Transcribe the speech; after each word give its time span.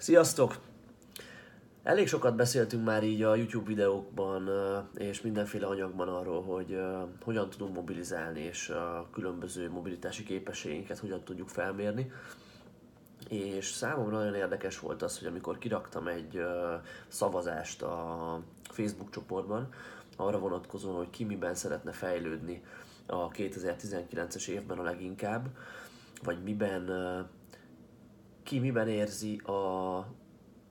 Sziasztok! 0.00 0.58
Elég 1.82 2.08
sokat 2.08 2.36
beszéltünk 2.36 2.84
már 2.84 3.04
így 3.04 3.22
a 3.22 3.34
YouTube 3.34 3.66
videókban 3.66 4.50
és 4.94 5.20
mindenféle 5.20 5.66
anyagban 5.66 6.08
arról, 6.08 6.42
hogy 6.42 6.80
hogyan 7.22 7.50
tudunk 7.50 7.74
mobilizálni, 7.74 8.40
és 8.40 8.68
a 8.68 9.08
különböző 9.12 9.70
mobilitási 9.70 10.22
képességeinket 10.22 10.98
hogyan 10.98 11.24
tudjuk 11.24 11.48
felmérni. 11.48 12.12
És 13.28 13.66
számomra 13.66 14.18
nagyon 14.18 14.34
érdekes 14.34 14.78
volt 14.78 15.02
az, 15.02 15.18
hogy 15.18 15.28
amikor 15.28 15.58
kiraktam 15.58 16.06
egy 16.06 16.40
szavazást 17.08 17.82
a 17.82 18.40
Facebook 18.62 19.10
csoportban, 19.10 19.68
arra 20.16 20.38
vonatkozóan, 20.38 20.96
hogy 20.96 21.10
ki 21.10 21.24
miben 21.24 21.54
szeretne 21.54 21.92
fejlődni 21.92 22.62
a 23.06 23.28
2019-es 23.28 24.48
évben 24.48 24.78
a 24.78 24.82
leginkább, 24.82 25.48
vagy 26.22 26.42
miben 26.42 26.88
ki 28.50 28.58
miben 28.58 28.88
érzi 28.88 29.36
a 29.36 30.06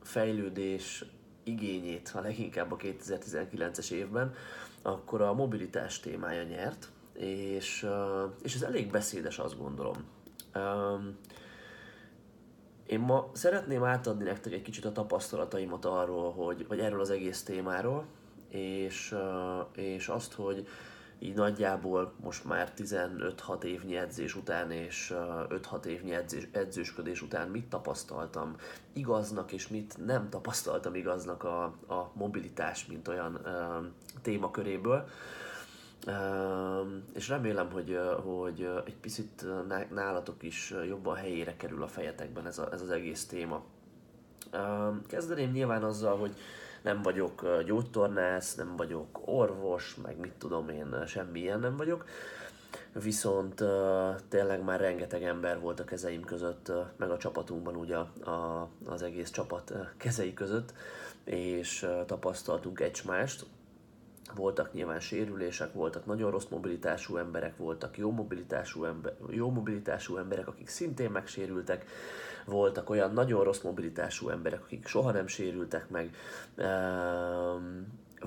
fejlődés 0.01 1.05
igényét 1.43 2.11
a 2.15 2.21
leginkább 2.21 2.71
a 2.71 2.75
2019-es 2.75 3.91
évben, 3.91 4.33
akkor 4.81 5.21
a 5.21 5.33
mobilitás 5.33 5.99
témája 5.99 6.43
nyert, 6.43 6.89
és, 7.13 7.87
és 8.41 8.55
ez 8.55 8.61
elég 8.61 8.91
beszédes, 8.91 9.39
azt 9.39 9.57
gondolom. 9.57 9.95
Én 12.85 12.99
ma 12.99 13.29
szeretném 13.33 13.83
átadni 13.83 14.23
nektek 14.23 14.53
egy 14.53 14.61
kicsit 14.61 14.85
a 14.85 14.91
tapasztalataimat 14.91 15.85
arról, 15.85 16.31
hogy, 16.31 16.67
vagy 16.67 16.79
erről 16.79 16.99
az 16.99 17.09
egész 17.09 17.43
témáról, 17.43 18.05
és, 18.49 19.15
és 19.75 20.07
azt, 20.07 20.33
hogy 20.33 20.67
így 21.19 21.35
nagyjából 21.35 22.13
most 22.23 22.45
már 22.45 22.73
15-6 22.77 23.63
évnyi 23.63 23.97
edzés 23.97 24.35
után 24.35 24.71
és 24.71 25.13
5-6 25.15 25.85
évnyi 25.85 26.13
edzés, 26.13 26.47
edzősködés 26.51 27.21
után 27.21 27.47
mit 27.49 27.65
tapasztaltam 27.65 28.55
igaznak, 28.93 29.51
és 29.51 29.67
mit 29.67 30.05
nem 30.05 30.29
tapasztaltam 30.29 30.95
igaznak 30.95 31.43
a, 31.43 31.63
a 31.87 32.11
mobilitás, 32.13 32.85
mint 32.85 33.07
olyan 33.07 33.39
uh, 33.43 33.85
témaköréből. 34.21 35.07
Uh, 36.07 36.13
és 37.13 37.27
remélem, 37.27 37.71
hogy, 37.71 37.99
hogy 38.23 38.69
egy 38.85 38.97
picit 38.97 39.45
nálatok 39.89 40.43
is 40.43 40.73
jobban 40.87 41.15
helyére 41.15 41.55
kerül 41.55 41.83
a 41.83 41.87
fejetekben 41.87 42.47
ez, 42.47 42.57
a, 42.57 42.69
ez 42.71 42.81
az 42.81 42.89
egész 42.89 43.25
téma. 43.25 43.63
Uh, 44.53 44.95
kezdeném 45.07 45.51
nyilván 45.51 45.83
azzal, 45.83 46.17
hogy 46.17 46.35
nem 46.81 47.01
vagyok 47.01 47.63
gyógytornász, 47.65 48.55
nem 48.55 48.75
vagyok 48.75 49.19
orvos, 49.25 49.95
meg 50.03 50.17
mit 50.17 50.33
tudom 50.37 50.69
én, 50.69 51.05
semmilyen 51.07 51.59
nem 51.59 51.77
vagyok. 51.77 52.05
Viszont 52.93 53.63
tényleg 54.29 54.63
már 54.63 54.79
rengeteg 54.79 55.23
ember 55.23 55.59
volt 55.59 55.79
a 55.79 55.83
kezeim 55.83 56.23
között, 56.23 56.71
meg 56.97 57.09
a 57.09 57.17
csapatunkban 57.17 57.75
ugye 57.75 57.95
a, 57.95 58.67
az 58.85 59.01
egész 59.01 59.29
csapat 59.29 59.73
kezei 59.97 60.33
között, 60.33 60.73
és 61.23 61.87
tapasztaltunk 62.05 62.79
egymást. 62.79 63.45
Voltak 64.35 64.73
nyilván 64.73 64.99
sérülések, 64.99 65.73
voltak 65.73 66.05
nagyon 66.05 66.31
rossz 66.31 66.47
mobilitású 66.49 67.17
emberek, 67.17 67.57
voltak 67.57 67.97
jó 67.97 68.11
mobilitású, 68.11 68.83
ember, 68.83 69.13
jó 69.29 69.49
mobilitású 69.49 70.17
emberek, 70.17 70.47
akik 70.47 70.67
szintén 70.67 71.11
megsérültek, 71.11 71.85
voltak 72.45 72.89
olyan 72.89 73.13
nagyon 73.13 73.43
rossz 73.43 73.61
mobilitású 73.61 74.29
emberek, 74.29 74.61
akik 74.61 74.87
soha 74.87 75.11
nem 75.11 75.27
sérültek 75.27 75.89
meg, 75.89 76.15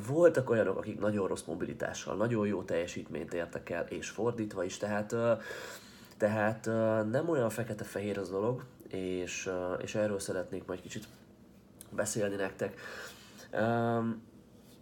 voltak 0.07 0.51
olyanok, 0.51 0.77
akik 0.77 1.01
nagyon 1.01 1.27
rossz 1.27 1.43
mobilitással, 1.43 2.17
nagyon 2.17 2.47
jó 2.47 2.63
teljesítményt 2.63 3.35
értek 3.35 3.71
el, 3.71 3.87
és 3.89 4.09
fordítva 4.09 4.65
is, 4.65 4.77
tehát, 4.77 5.15
tehát 6.17 6.65
nem 7.11 7.29
olyan 7.29 7.51
fekete-fehér 7.51 8.19
az 8.19 8.31
dolog, 8.31 8.65
és, 8.89 9.51
és 9.83 9.95
erről 9.95 10.19
szeretnék 10.19 10.65
majd 10.67 10.81
kicsit 10.81 11.07
beszélni 11.91 12.35
nektek. 12.35 12.81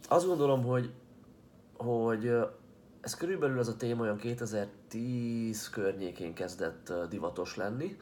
Azt 0.09 0.27
gondolom, 0.27 0.65
hogy, 0.65 0.91
hogy 1.85 2.33
ez 3.01 3.15
körülbelül 3.15 3.59
az 3.59 3.69
a 3.69 3.77
téma 3.77 4.03
olyan 4.03 4.17
2010 4.17 5.71
környékén 5.71 6.35
kezdett 6.35 6.93
divatos 7.09 7.57
lenni, 7.57 7.97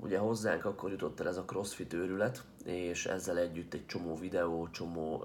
ugye 0.00 0.18
hozzánk 0.18 0.64
akkor 0.64 0.90
jutott 0.90 1.20
el 1.20 1.28
ez 1.28 1.36
a 1.36 1.44
CrossFit 1.44 1.92
őrület, 1.92 2.44
és 2.64 3.06
ezzel 3.06 3.38
együtt 3.38 3.74
egy 3.74 3.86
csomó 3.86 4.16
videó, 4.16 4.68
csomó 4.70 5.24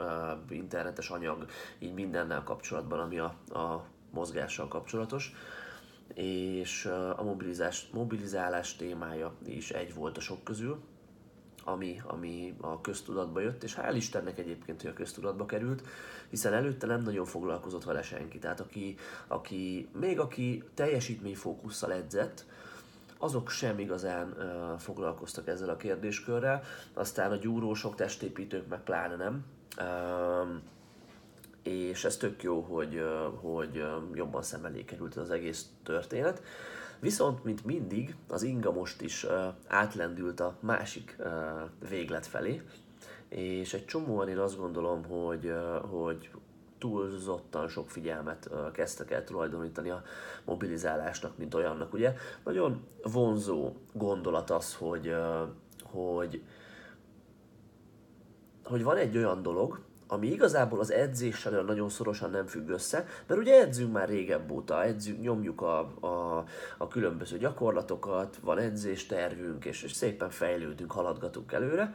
internetes 0.49 1.09
anyag, 1.09 1.45
így 1.79 1.93
mindennel 1.93 2.43
kapcsolatban, 2.43 2.99
ami 2.99 3.19
a, 3.19 3.35
a 3.59 3.85
mozgással 4.09 4.67
kapcsolatos. 4.67 5.33
És 6.13 6.85
a 7.17 7.23
mobilizás, 7.23 7.89
mobilizálás 7.93 8.75
témája 8.75 9.33
is 9.45 9.71
egy 9.71 9.93
volt 9.93 10.17
a 10.17 10.21
sok 10.21 10.43
közül, 10.43 10.79
ami, 11.63 12.01
ami 12.07 12.55
a 12.61 12.81
köztudatba 12.81 13.39
jött, 13.39 13.63
és 13.63 13.77
hál' 13.81 13.93
Istennek 13.95 14.37
egyébként, 14.37 14.81
hogy 14.81 14.89
a 14.89 14.93
köztudatba 14.93 15.45
került, 15.45 15.83
hiszen 16.29 16.53
előtte 16.53 16.87
nem 16.87 17.01
nagyon 17.01 17.25
foglalkozott 17.25 17.83
vele 17.83 18.01
senki. 18.01 18.39
Tehát 18.39 18.59
aki, 18.59 18.95
aki 19.27 19.87
még 19.99 20.19
aki 20.19 20.63
teljesítményfókusszal 20.73 21.93
edzett, 21.93 22.45
azok 23.17 23.49
sem 23.49 23.79
igazán 23.79 24.27
uh, 24.37 24.79
foglalkoztak 24.79 25.47
ezzel 25.47 25.69
a 25.69 25.77
kérdéskörrel, 25.77 26.63
aztán 26.93 27.31
a 27.31 27.35
gyúrósok, 27.35 27.95
testépítők 27.95 28.67
meg 28.67 28.79
pláne 28.79 29.15
nem. 29.15 29.45
Uh, 29.77 30.61
és 31.63 32.03
ez 32.03 32.17
tök 32.17 32.43
jó, 32.43 32.61
hogy, 32.61 33.03
hogy 33.41 33.83
jobban 34.13 34.41
szem 34.41 34.65
elé 34.65 34.83
került 34.83 35.15
az 35.15 35.31
egész 35.31 35.65
történet. 35.83 36.41
Viszont, 37.01 37.43
mint 37.43 37.65
mindig, 37.65 38.15
az 38.27 38.43
inga 38.43 38.71
most 38.71 39.01
is 39.01 39.27
átlendült 39.67 40.39
a 40.39 40.57
másik 40.59 41.17
véglet 41.89 42.25
felé, 42.25 42.61
és 43.29 43.73
egy 43.73 43.85
csomóan 43.85 44.29
én 44.29 44.37
azt 44.37 44.57
gondolom, 44.57 45.03
hogy, 45.03 45.53
hogy 45.89 46.29
túlzottan 46.77 47.67
sok 47.67 47.89
figyelmet 47.89 48.49
kezdtek 48.73 49.11
el 49.11 49.23
tulajdonítani 49.23 49.89
a 49.89 50.03
mobilizálásnak, 50.45 51.37
mint 51.37 51.53
olyannak. 51.53 51.93
Ugye 51.93 52.13
nagyon 52.43 52.83
vonzó 53.03 53.73
gondolat 53.93 54.49
az, 54.49 54.75
hogy, 54.75 55.15
hogy, 55.83 56.43
hogy 58.63 58.83
van 58.83 58.97
egy 58.97 59.17
olyan 59.17 59.41
dolog, 59.41 59.79
ami 60.11 60.27
igazából 60.27 60.79
az 60.79 60.91
edzéssel 60.91 61.61
nagyon 61.61 61.89
szorosan 61.89 62.29
nem 62.29 62.45
függ 62.45 62.69
össze, 62.69 63.05
mert 63.27 63.39
ugye 63.39 63.61
edzünk 63.61 63.91
már 63.91 64.09
régebb 64.09 64.51
óta, 64.51 64.83
edzünk, 64.83 65.21
nyomjuk 65.21 65.61
a, 65.61 65.79
a, 65.99 66.43
a 66.77 66.87
különböző 66.87 67.37
gyakorlatokat, 67.37 68.37
van 68.41 68.57
edzéstervünk, 68.57 69.65
és, 69.65 69.83
és 69.83 69.91
szépen 69.91 70.29
fejlődünk, 70.29 70.91
haladgatunk 70.91 71.51
előre. 71.51 71.93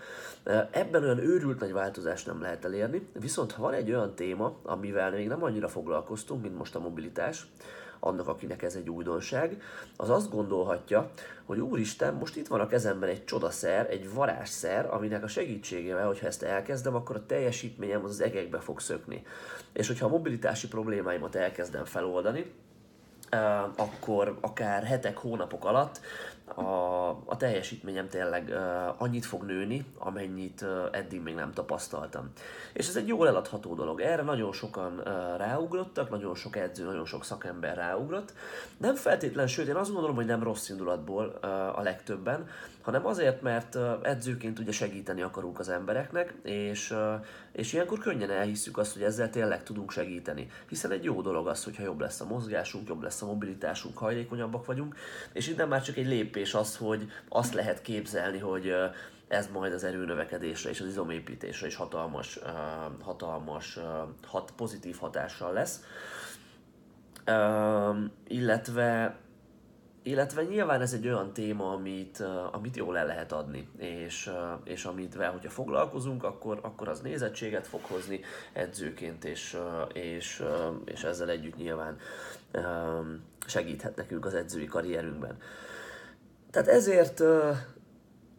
Ebben 0.71 1.03
olyan 1.03 1.19
őrült 1.19 1.61
nagy 1.61 1.73
változást 1.73 2.27
nem 2.27 2.41
lehet 2.41 2.65
elérni, 2.65 3.09
viszont 3.13 3.53
ha 3.53 3.63
van 3.63 3.73
egy 3.73 3.91
olyan 3.91 4.15
téma, 4.15 4.57
amivel 4.63 5.11
még 5.11 5.29
nem 5.29 5.43
annyira 5.43 5.69
foglalkoztunk, 5.69 6.43
mint 6.43 6.59
most 6.59 6.75
a 6.75 6.81
mobilitás, 6.81 7.47
annak, 8.01 8.29
akinek 8.29 8.63
ez 8.63 8.75
egy 8.75 8.91
újdonság, 8.91 9.63
az 9.97 10.11
azt 10.11 10.31
gondolhatja, 10.31 11.11
hogy 11.45 11.59
úristen, 11.59 12.15
most 12.15 12.37
itt 12.37 12.47
van 12.47 12.61
a 12.61 12.67
kezemben 12.67 13.09
egy 13.09 13.25
csodaszer, 13.25 13.91
egy 13.91 14.13
varázsszer, 14.15 14.95
aminek 14.95 15.23
a 15.23 15.29
segítségével, 15.29 16.07
hogyha 16.07 16.27
ezt 16.27 16.43
elkezdem, 16.43 16.95
akkor 16.95 17.17
a 17.17 17.27
teljesítményem 17.27 18.05
az, 18.05 18.11
az 18.11 18.21
egekbe 18.21 18.59
fog 18.59 18.81
szökni. 18.81 19.23
És 19.73 19.87
hogyha 19.87 20.07
a 20.07 20.11
mobilitási 20.11 20.69
problémáimat 20.69 21.35
elkezdem 21.35 21.85
feloldani, 21.85 22.53
akkor 23.77 24.39
akár 24.41 24.83
hetek, 24.83 25.17
hónapok 25.17 25.65
alatt 25.65 26.01
a, 26.57 27.09
a 27.25 27.37
teljesítményem 27.37 28.09
tényleg 28.09 28.49
uh, 28.49 29.03
annyit 29.03 29.25
fog 29.25 29.43
nőni, 29.43 29.85
amennyit 29.99 30.61
uh, 30.61 30.69
eddig 30.91 31.23
még 31.23 31.35
nem 31.35 31.53
tapasztaltam. 31.53 32.31
És 32.73 32.89
ez 32.89 32.97
egy 32.97 33.09
jól 33.09 33.29
eladható 33.29 33.75
dolog. 33.75 34.01
Erre 34.01 34.23
nagyon 34.23 34.53
sokan 34.53 34.99
uh, 34.99 35.37
ráugrottak, 35.37 36.11
nagyon 36.11 36.35
sok 36.35 36.57
edző, 36.57 36.85
nagyon 36.85 37.07
sok 37.07 37.25
szakember 37.25 37.77
ráugrott. 37.77 38.33
Nem 38.77 38.95
feltétlen, 38.95 39.47
sőt, 39.47 39.69
én 39.69 39.77
azt 39.77 39.93
gondolom, 39.93 40.17
hogy 40.17 40.27
nem 40.27 40.43
rossz 40.43 40.69
indulatból 40.69 41.39
uh, 41.43 41.79
a 41.79 41.83
legtöbben, 41.83 42.49
hanem 42.87 43.07
azért, 43.07 43.43
mert 43.43 43.79
edzőként 44.03 44.59
ugye 44.59 44.73
segíteni 44.73 45.23
akarunk 45.23 45.59
az 45.59 45.69
embereknek, 45.69 46.35
és, 46.43 46.95
és 47.53 47.73
ilyenkor 47.73 47.99
könnyen 47.99 48.31
elhisszük 48.31 48.79
azt, 48.79 48.93
hogy 48.93 49.03
ezzel 49.03 49.31
tényleg 49.31 49.63
tudunk 49.63 49.91
segíteni. 49.91 50.51
Hiszen 50.69 50.91
egy 50.91 51.05
jó 51.05 51.21
dolog 51.21 51.47
az, 51.47 51.65
hogyha 51.65 51.83
jobb 51.83 52.01
lesz 52.01 52.21
a 52.21 52.27
mozgásunk, 52.27 52.89
jobb 52.89 53.03
lesz 53.03 53.23
a 53.23 53.27
mobilitásunk, 53.27 53.99
hajlékonyabbak 53.99 54.67
vagyunk, 54.67 54.97
és 55.33 55.49
innen 55.49 55.69
már 55.69 55.83
csak 55.83 55.97
egy 55.97 56.07
lépés 56.07 56.55
az, 56.55 56.77
hogy 56.77 57.11
azt 57.29 57.55
lehet 57.55 57.83
képzelni, 57.83 58.39
hogy 58.39 58.75
ez 59.29 59.49
majd 59.53 59.73
az 59.73 59.85
erőnövekedésre 59.85 60.71
és 60.71 60.81
az 60.81 60.87
izomépítésre 60.87 61.67
is 61.67 61.75
hatalmas, 61.75 62.39
hatalmas 63.01 63.79
hat, 64.27 64.53
pozitív 64.57 64.97
hatással 64.99 65.53
lesz. 65.53 65.85
illetve 68.27 69.17
illetve 70.07 70.43
nyilván 70.43 70.81
ez 70.81 70.93
egy 70.93 71.07
olyan 71.07 71.33
téma, 71.33 71.73
amit, 71.73 72.25
amit 72.53 72.77
jól 72.77 72.99
el 72.99 73.07
lehet 73.07 73.33
adni, 73.33 73.69
és, 73.79 74.31
és 74.65 74.85
amit 74.85 75.15
vel, 75.15 75.31
hogyha 75.31 75.51
foglalkozunk, 75.51 76.25
akkor, 76.25 76.59
akkor 76.63 76.89
az 76.89 77.01
nézettséget 77.01 77.67
fog 77.67 77.81
hozni 77.81 78.21
edzőként, 78.53 79.25
és, 79.25 79.57
és, 79.93 80.43
és 80.85 81.05
ezzel 81.05 81.31
együtt 81.31 81.57
nyilván 81.57 81.99
segíthet 83.47 83.97
nekünk 83.97 84.25
az 84.25 84.35
edzői 84.35 84.67
karrierünkben. 84.67 85.37
Tehát 86.51 86.69
ezért 86.69 87.23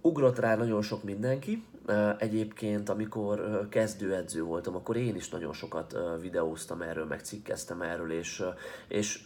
ugrott 0.02 0.40
rá 0.40 0.56
nagyon 0.56 0.82
sok 0.82 1.04
mindenki. 1.04 1.66
Egyébként, 2.18 2.90
amikor 2.90 3.68
kezdőedző 3.70 4.44
voltam, 4.44 4.76
akkor 4.76 4.96
én 4.96 5.16
is 5.16 5.30
nagyon 5.30 5.54
sokat 5.54 5.98
videóztam 6.22 6.82
erről, 6.82 7.06
meg 7.06 7.20
cikkeztem 7.20 7.82
erről, 7.82 8.12
és, 8.12 8.44
és 8.88 9.20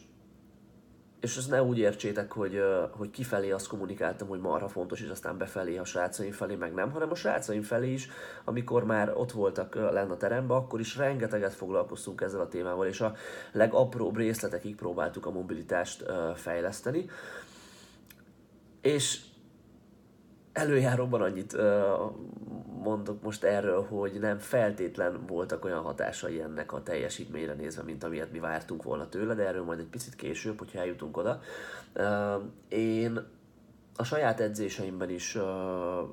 és 1.22 1.38
ezt 1.38 1.50
ne 1.50 1.64
úgy 1.64 1.78
értsétek, 1.78 2.32
hogy, 2.32 2.64
hogy 2.92 3.10
kifelé 3.10 3.52
azt 3.52 3.68
kommunikáltam, 3.68 4.28
hogy 4.28 4.40
marha 4.40 4.68
fontos, 4.68 5.02
és 5.02 5.10
aztán 5.10 5.38
befelé 5.38 5.78
a 5.78 5.86
srácaim 5.86 6.32
felé 6.32 6.56
meg 6.56 6.74
nem, 6.74 6.92
hanem 6.92 7.12
a 7.12 7.16
srácaim 7.16 7.62
felé 7.62 7.92
is, 7.92 8.10
amikor 8.44 8.86
már 8.86 9.14
ott 9.16 9.32
voltak 9.32 9.76
lenne 9.76 10.12
a 10.12 10.18
teremben, 10.18 10.58
akkor 10.58 10.80
is 10.80 10.96
rengeteget 10.96 11.54
foglalkoztunk 11.54 12.22
ezzel 12.22 12.42
a 12.42 12.48
témával, 12.48 12.88
és 12.88 13.02
a 13.02 13.16
legapróbb 13.52 14.18
részletekig 14.18 14.76
próbáltuk 14.76 15.26
a 15.26 15.32
mobilitást 15.32 16.06
fejleszteni. 16.36 17.10
És 18.82 19.20
előjáróban 20.54 21.22
annyit 21.22 21.58
mondok 22.84 23.22
most 23.22 23.44
erről, 23.44 23.84
hogy 23.84 24.20
nem 24.20 24.38
feltétlen 24.38 25.26
voltak 25.28 25.66
olyan 25.66 25.82
hatásai 25.82 26.42
ennek 26.42 26.74
a 26.74 26.84
teljesítményre 26.84 27.54
nézve, 27.54 27.84
mint 27.84 28.04
amilyet 28.04 28.32
mi 28.32 28.40
vártunk 28.40 28.84
volna 28.84 29.10
tőle, 29.10 29.34
de 29.34 29.48
erről 29.48 29.64
majd 29.64 29.80
egy 29.80 29.86
picit 29.86 30.16
később, 30.16 30.58
hogyha 30.58 30.80
eljutunk 30.80 31.18
oda. 31.18 31.42
Én 32.68 33.20
a 33.96 34.04
saját 34.04 34.40
edzéseimben 34.40 35.10
is, 35.10 35.38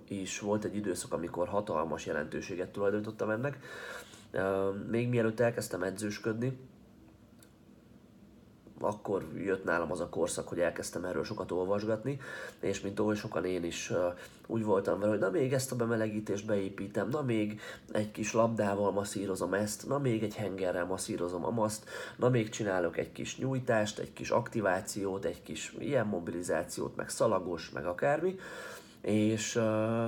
is 0.09 0.41
volt 0.41 0.65
egy 0.65 0.77
időszak, 0.77 1.13
amikor 1.13 1.49
hatalmas 1.49 2.07
jelentőséget 2.07 2.69
tulajdonítottam 2.69 3.31
ennek. 3.31 3.59
Még 4.91 5.09
mielőtt 5.09 5.41
elkezdtem 5.41 5.83
edzősködni, 5.83 6.59
akkor 8.81 9.27
jött 9.37 9.65
nálam 9.65 9.93
az 9.93 10.01
a 10.01 10.09
korszak, 10.09 10.49
hogy 10.49 10.61
elkezdtem 10.61 11.05
erről 11.05 11.25
sokat 11.25 11.51
olvasgatni, 11.51 12.21
és 12.61 12.81
mint 12.81 13.01
oly 13.01 13.17
sokan 13.17 13.45
én 13.45 13.65
is 13.65 13.93
úgy 14.47 14.65
voltam 14.65 14.99
vele, 14.99 15.11
hogy 15.11 15.21
na 15.21 15.31
még 15.31 15.53
ezt 15.53 15.73
a 15.73 15.77
bemelegítést 15.77 16.47
beépítem, 16.47 17.09
na 17.09 17.23
még 17.23 17.61
egy 17.93 18.11
kis 18.11 18.33
labdával 18.33 18.93
masszírozom 18.93 19.55
ezt, 19.55 19.89
na 19.89 19.99
még 19.99 20.23
egy 20.23 20.35
hengerrel 20.35 20.85
masszírozom 20.85 21.45
a 21.45 21.69
na 22.17 22.29
még 22.29 22.49
csinálok 22.49 22.97
egy 22.97 23.13
kis 23.13 23.39
nyújtást, 23.39 23.99
egy 23.99 24.13
kis 24.13 24.31
aktivációt, 24.31 25.25
egy 25.25 25.43
kis 25.43 25.75
ilyen 25.79 26.07
mobilizációt, 26.07 26.97
meg 26.97 27.09
szalagos, 27.09 27.71
meg 27.71 27.87
akármi, 27.87 28.39
és 29.01 29.57
uh, 29.57 30.05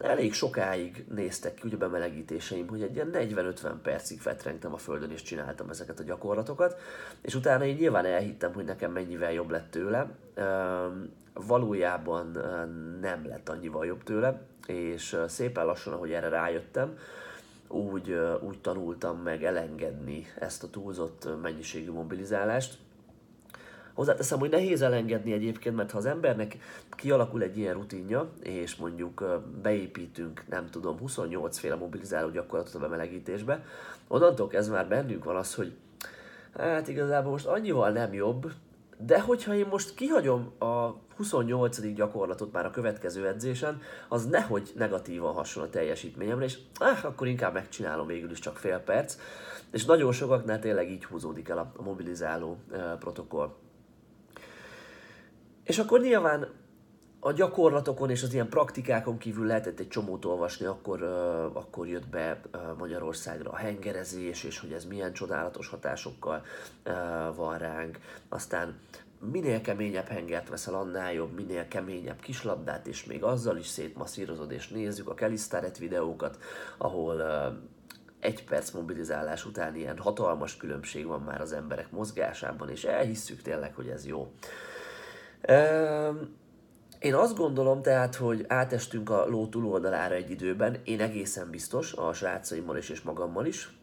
elég 0.00 0.32
sokáig 0.32 1.04
néztek 1.14 1.54
ki 1.54 1.60
ugye 1.64 1.76
bemelegítéseim, 1.76 2.68
hogy 2.68 2.82
egy 2.82 2.94
ilyen 2.94 3.10
40-50 3.12 3.72
percig 3.82 4.20
fetrengtem 4.20 4.72
a 4.72 4.76
földön 4.76 5.10
és 5.10 5.22
csináltam 5.22 5.70
ezeket 5.70 6.00
a 6.00 6.02
gyakorlatokat, 6.02 6.80
és 7.20 7.34
utána 7.34 7.64
én 7.64 7.74
nyilván 7.74 8.04
elhittem, 8.04 8.52
hogy 8.52 8.64
nekem 8.64 8.92
mennyivel 8.92 9.32
jobb 9.32 9.50
lett 9.50 9.70
tőle, 9.70 10.10
valójában 11.34 12.26
nem 13.00 13.26
lett 13.26 13.48
annyival 13.48 13.86
jobb 13.86 14.02
tőle, 14.02 14.42
és 14.66 15.16
szépen 15.28 15.64
lassan, 15.64 15.92
ahogy 15.92 16.12
erre 16.12 16.28
rájöttem, 16.28 16.98
úgy, 17.68 18.18
úgy 18.40 18.60
tanultam 18.60 19.18
meg 19.18 19.44
elengedni 19.44 20.26
ezt 20.38 20.62
a 20.62 20.70
túlzott 20.70 21.28
mennyiségű 21.42 21.90
mobilizálást, 21.90 22.78
Hozzáteszem, 23.94 24.38
hogy 24.38 24.50
nehéz 24.50 24.82
elengedni 24.82 25.32
egyébként, 25.32 25.76
mert 25.76 25.90
ha 25.90 25.98
az 25.98 26.06
embernek 26.06 26.56
kialakul 26.90 27.42
egy 27.42 27.58
ilyen 27.58 27.74
rutinja, 27.74 28.30
és 28.42 28.76
mondjuk 28.76 29.40
beépítünk, 29.62 30.44
nem 30.48 30.70
tudom, 30.70 30.98
28 30.98 31.58
féle 31.58 31.74
mobilizáló 31.74 32.30
gyakorlatot 32.30 32.74
a 32.74 32.78
bemelegítésbe, 32.78 33.64
onnantól 34.08 34.48
kezdve 34.48 34.76
már 34.76 34.88
bennünk 34.88 35.24
van 35.24 35.36
az, 35.36 35.54
hogy 35.54 35.72
hát 36.56 36.88
igazából 36.88 37.30
most 37.30 37.46
annyival 37.46 37.90
nem 37.90 38.12
jobb, 38.12 38.52
de 39.06 39.20
hogyha 39.20 39.54
én 39.54 39.66
most 39.70 39.94
kihagyom 39.94 40.52
a 40.58 40.94
28. 41.16 41.94
gyakorlatot 41.94 42.52
már 42.52 42.66
a 42.66 42.70
következő 42.70 43.26
edzésen, 43.26 43.80
az 44.08 44.26
nehogy 44.26 44.72
negatívan 44.76 45.34
hason 45.34 45.62
a 45.62 45.68
teljesítményemre, 45.68 46.44
és 46.44 46.58
ah, 46.78 47.04
akkor 47.04 47.26
inkább 47.26 47.52
megcsinálom 47.52 48.06
végül 48.06 48.30
is 48.30 48.38
csak 48.38 48.56
fél 48.56 48.78
perc. 48.78 49.16
És 49.70 49.84
nagyon 49.84 50.12
sokaknál 50.12 50.58
tényleg 50.58 50.90
így 50.90 51.04
húzódik 51.04 51.48
el 51.48 51.58
a, 51.58 51.82
mobilizáló 51.82 52.56
protokoll. 52.98 53.54
És 55.64 55.78
akkor 55.78 56.00
nyilván 56.00 56.48
a 57.24 57.32
gyakorlatokon 57.32 58.10
és 58.10 58.22
az 58.22 58.32
ilyen 58.34 58.48
praktikákon 58.48 59.18
kívül 59.18 59.46
lehetett 59.46 59.78
egy 59.78 59.88
csomót 59.88 60.24
olvasni, 60.24 60.66
akkor, 60.66 61.02
uh, 61.02 61.56
akkor 61.56 61.88
jött 61.88 62.08
be 62.08 62.40
uh, 62.52 62.60
Magyarországra 62.78 63.50
a 63.50 63.56
hengerezés, 63.56 64.44
és 64.44 64.58
hogy 64.58 64.72
ez 64.72 64.84
milyen 64.84 65.12
csodálatos 65.12 65.68
hatásokkal 65.68 66.44
uh, 66.86 67.36
van 67.36 67.58
ránk. 67.58 67.98
Aztán 68.28 68.78
minél 69.32 69.60
keményebb 69.60 70.06
hengert 70.06 70.48
veszel, 70.48 70.74
annál 70.74 71.12
jobb, 71.12 71.34
minél 71.34 71.68
keményebb 71.68 72.20
kislabdát, 72.20 72.86
és 72.86 73.04
még 73.04 73.22
azzal 73.22 73.56
is 73.56 73.66
szétmasszírozod, 73.66 74.50
és 74.50 74.68
nézzük 74.68 75.08
a 75.08 75.14
Kelisztáret 75.14 75.78
videókat, 75.78 76.38
ahol 76.78 77.14
uh, 77.14 77.56
egy 78.20 78.44
perc 78.44 78.70
mobilizálás 78.70 79.44
után 79.44 79.76
ilyen 79.76 79.98
hatalmas 79.98 80.56
különbség 80.56 81.06
van 81.06 81.20
már 81.20 81.40
az 81.40 81.52
emberek 81.52 81.90
mozgásában, 81.90 82.68
és 82.68 82.84
elhisszük 82.84 83.42
tényleg, 83.42 83.74
hogy 83.74 83.88
ez 83.88 84.06
jó. 84.06 84.32
Én 86.98 87.14
azt 87.14 87.36
gondolom 87.36 87.82
tehát, 87.82 88.14
hogy 88.14 88.44
átestünk 88.48 89.10
a 89.10 89.26
ló 89.26 89.46
túloldalára 89.46 90.14
egy 90.14 90.30
időben, 90.30 90.76
én 90.84 91.00
egészen 91.00 91.50
biztos, 91.50 91.92
a 91.92 92.12
srácaimmal 92.12 92.76
is 92.76 92.88
és 92.88 93.00
magammal 93.00 93.46
is, 93.46 93.76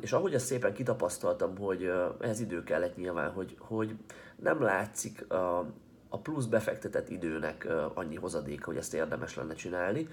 és 0.00 0.12
ahogy 0.12 0.34
ezt 0.34 0.46
szépen 0.46 0.72
kitapasztaltam, 0.72 1.56
hogy 1.58 1.90
ez 2.20 2.40
idő 2.40 2.62
kellett 2.62 2.96
nyilván, 2.96 3.30
hogy, 3.30 3.56
hogy 3.58 3.94
nem 4.36 4.62
látszik 4.62 5.30
a, 5.30 5.66
a 6.08 6.18
plusz 6.18 6.44
befektetett 6.44 7.08
időnek 7.08 7.68
annyi 7.94 8.16
hozadék, 8.16 8.64
hogy 8.64 8.76
ezt 8.76 8.94
érdemes 8.94 9.36
lenne 9.36 9.54
csinálni, 9.54 10.08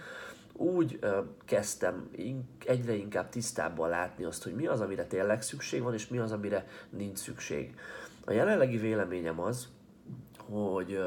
úgy 0.53 0.99
kezdtem 1.45 2.09
egyre 2.65 2.93
inkább 2.93 3.29
tisztábban 3.29 3.89
látni 3.89 4.23
azt, 4.23 4.43
hogy 4.43 4.53
mi 4.53 4.67
az, 4.67 4.81
amire 4.81 5.05
tényleg 5.05 5.41
szükség 5.41 5.81
van, 5.81 5.93
és 5.93 6.07
mi 6.07 6.17
az, 6.17 6.31
amire 6.31 6.65
nincs 6.89 7.17
szükség. 7.17 7.75
A 8.25 8.31
jelenlegi 8.31 8.77
véleményem 8.77 9.39
az, 9.39 9.67
hogy 10.51 10.99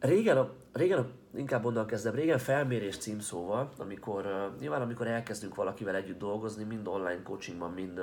régen, 0.00 0.36
a, 0.36 0.50
régen 0.72 0.98
a, 0.98 1.06
inkább 1.36 1.64
onnan 1.64 1.86
kezdem, 1.86 2.14
régen 2.14 2.38
felmérés 2.38 2.96
címszóval, 2.96 3.70
amikor 3.78 4.52
nyilván 4.60 4.82
amikor 4.82 5.06
elkezdünk 5.06 5.54
valakivel 5.54 5.94
együtt 5.94 6.18
dolgozni, 6.18 6.64
mind 6.64 6.86
online 6.86 7.22
coachingban, 7.22 7.72
mind, 7.72 8.00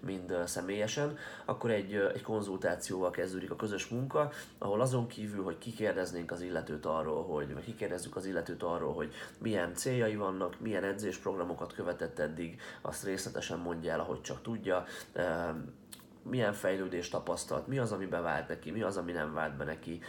mind 0.00 0.34
személyesen, 0.46 1.16
akkor 1.44 1.70
egy, 1.70 1.94
egy 1.94 2.22
konzultációval 2.22 3.10
kezdődik 3.10 3.50
a 3.50 3.56
közös 3.56 3.88
munka, 3.88 4.30
ahol 4.58 4.80
azon 4.80 5.06
kívül, 5.06 5.44
hogy 5.44 5.58
kikérdeznénk 5.58 6.30
az 6.30 6.40
illetőt 6.40 6.86
arról, 6.86 7.24
hogy, 7.24 7.54
vagy 7.54 7.64
kikérdezzük 7.64 8.16
az 8.16 8.26
illetőt 8.26 8.62
arról, 8.62 8.92
hogy 8.94 9.12
milyen 9.38 9.74
céljai 9.74 10.16
vannak, 10.16 10.60
milyen 10.60 10.84
edzésprogramokat 10.84 11.72
követett 11.72 12.18
eddig, 12.18 12.60
azt 12.82 13.04
részletesen 13.04 13.58
mondja 13.58 13.92
el, 13.92 14.00
ahogy 14.00 14.20
csak 14.20 14.42
tudja, 14.42 14.84
milyen 16.22 16.52
fejlődést 16.52 17.10
tapasztalt, 17.10 17.66
mi 17.66 17.78
az, 17.78 17.92
ami 17.92 18.06
bevált 18.06 18.48
neki, 18.48 18.70
mi 18.70 18.82
az, 18.82 18.96
ami 18.96 19.12
nem 19.12 19.34
vált 19.34 19.56
be 19.56 19.64
neki, 19.64 20.00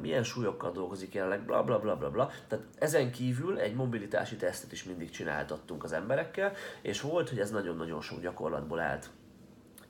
milyen 0.00 0.22
súlyokkal 0.22 0.72
dolgozik 0.72 1.14
jelenleg, 1.14 1.44
bla 1.44 1.64
bla 1.64 1.78
bla 1.78 1.96
bla 1.96 2.10
bla. 2.10 2.30
Tehát 2.48 2.64
ezen 2.78 3.10
kívül 3.10 3.58
egy 3.58 3.74
mobilitási 3.74 4.36
tesztet 4.36 4.72
is 4.72 4.84
mindig 4.84 5.10
csináltattunk 5.10 5.84
az 5.84 5.92
emberekkel, 5.92 6.52
és 6.82 7.00
volt, 7.00 7.28
hogy 7.28 7.38
ez 7.38 7.50
nagyon-nagyon 7.50 8.00
sok 8.00 8.20
gyakorlatból 8.20 8.80
állt. 8.80 9.10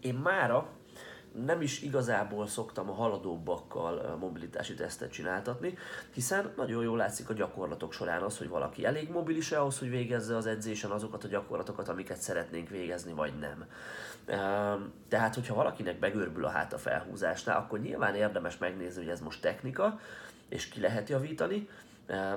Én 0.00 0.14
mára 0.14 0.68
nem 1.44 1.60
is 1.60 1.82
igazából 1.82 2.46
szoktam 2.46 2.90
a 2.90 2.94
haladóbbakkal 2.94 4.16
mobilitási 4.20 4.74
tesztet 4.74 5.12
csináltatni, 5.12 5.78
hiszen 6.12 6.52
nagyon 6.56 6.82
jól 6.82 6.96
látszik 6.96 7.30
a 7.30 7.32
gyakorlatok 7.32 7.92
során 7.92 8.22
az, 8.22 8.38
hogy 8.38 8.48
valaki 8.48 8.84
elég 8.84 9.10
mobilis 9.10 9.52
ahhoz, 9.52 9.78
hogy 9.78 9.90
végezze 9.90 10.36
az 10.36 10.46
edzésen 10.46 10.90
azokat 10.90 11.24
a 11.24 11.28
gyakorlatokat, 11.28 11.88
amiket 11.88 12.20
szeretnénk 12.20 12.68
végezni, 12.68 13.12
vagy 13.12 13.32
nem. 13.38 13.66
Tehát, 15.08 15.34
hogyha 15.34 15.54
valakinek 15.54 15.98
begörbül 15.98 16.44
a 16.44 16.48
hát 16.48 16.72
a 16.72 16.78
felhúzásnál, 16.78 17.56
akkor 17.56 17.80
nyilván 17.80 18.14
érdemes 18.14 18.58
megnézni, 18.58 19.02
hogy 19.02 19.10
ez 19.10 19.20
most 19.20 19.40
technika, 19.40 20.00
és 20.48 20.68
ki 20.68 20.80
lehet 20.80 21.08
javítani, 21.08 21.68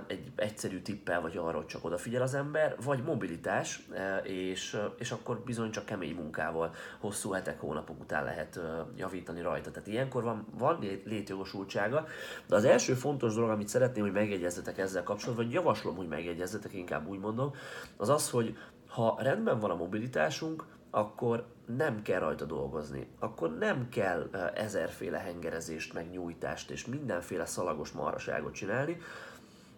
egy 0.07 0.31
egyszerű 0.35 0.81
tippel, 0.81 1.21
vagy 1.21 1.37
arra, 1.37 1.57
hogy 1.57 1.65
csak 1.65 1.85
odafigyel 1.85 2.21
az 2.21 2.33
ember, 2.33 2.75
vagy 2.83 3.03
mobilitás, 3.03 3.87
és, 4.23 4.77
és 4.97 5.11
akkor 5.11 5.39
bizony 5.39 5.71
csak 5.71 5.85
kemény 5.85 6.15
munkával 6.15 6.73
hosszú 6.99 7.31
hetek, 7.31 7.59
hónapok 7.59 7.99
után 7.99 8.23
lehet 8.23 8.59
javítani 8.97 9.41
rajta. 9.41 9.71
Tehát 9.71 9.87
ilyenkor 9.87 10.23
van, 10.23 10.45
van 10.57 10.79
létjogosultsága, 11.05 12.05
de 12.47 12.55
az 12.55 12.65
első 12.65 12.93
fontos 12.93 13.33
dolog, 13.33 13.49
amit 13.49 13.67
szeretném, 13.67 14.03
hogy 14.03 14.13
megjegyezzetek 14.13 14.77
ezzel 14.77 15.03
kapcsolatban, 15.03 15.45
vagy 15.45 15.53
javaslom, 15.53 15.95
hogy 15.95 16.07
megjegyezzetek, 16.07 16.73
inkább 16.73 17.07
úgy 17.07 17.19
mondom, 17.19 17.51
az 17.97 18.09
az, 18.09 18.29
hogy 18.29 18.57
ha 18.87 19.17
rendben 19.19 19.59
van 19.59 19.71
a 19.71 19.75
mobilitásunk, 19.75 20.65
akkor 20.89 21.45
nem 21.77 22.01
kell 22.01 22.19
rajta 22.19 22.45
dolgozni. 22.45 23.07
Akkor 23.19 23.57
nem 23.57 23.89
kell 23.89 24.29
ezerféle 24.53 25.17
hengerezést, 25.17 25.93
meg 25.93 26.09
nyújtást 26.09 26.69
és 26.69 26.85
mindenféle 26.85 27.45
szalagos 27.45 27.91
maraságot 27.91 28.53
csinálni, 28.53 28.97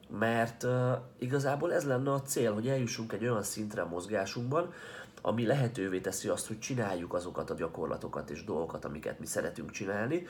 mert 0.09 0.63
uh, 0.63 0.71
igazából 1.19 1.73
ez 1.73 1.85
lenne 1.85 2.11
a 2.11 2.21
cél, 2.21 2.53
hogy 2.53 2.67
eljussunk 2.67 3.13
egy 3.13 3.23
olyan 3.23 3.43
szintre 3.43 3.81
a 3.81 3.87
mozgásunkban, 3.87 4.73
ami 5.21 5.45
lehetővé 5.45 5.99
teszi 5.99 6.27
azt, 6.27 6.47
hogy 6.47 6.59
csináljuk 6.59 7.13
azokat 7.13 7.49
a 7.49 7.53
gyakorlatokat 7.55 8.29
és 8.29 8.43
dolgokat, 8.43 8.85
amiket 8.85 9.19
mi 9.19 9.25
szeretünk 9.25 9.71
csinálni, 9.71 10.27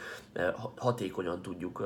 hatékonyan 0.75 1.41
tudjuk 1.41 1.83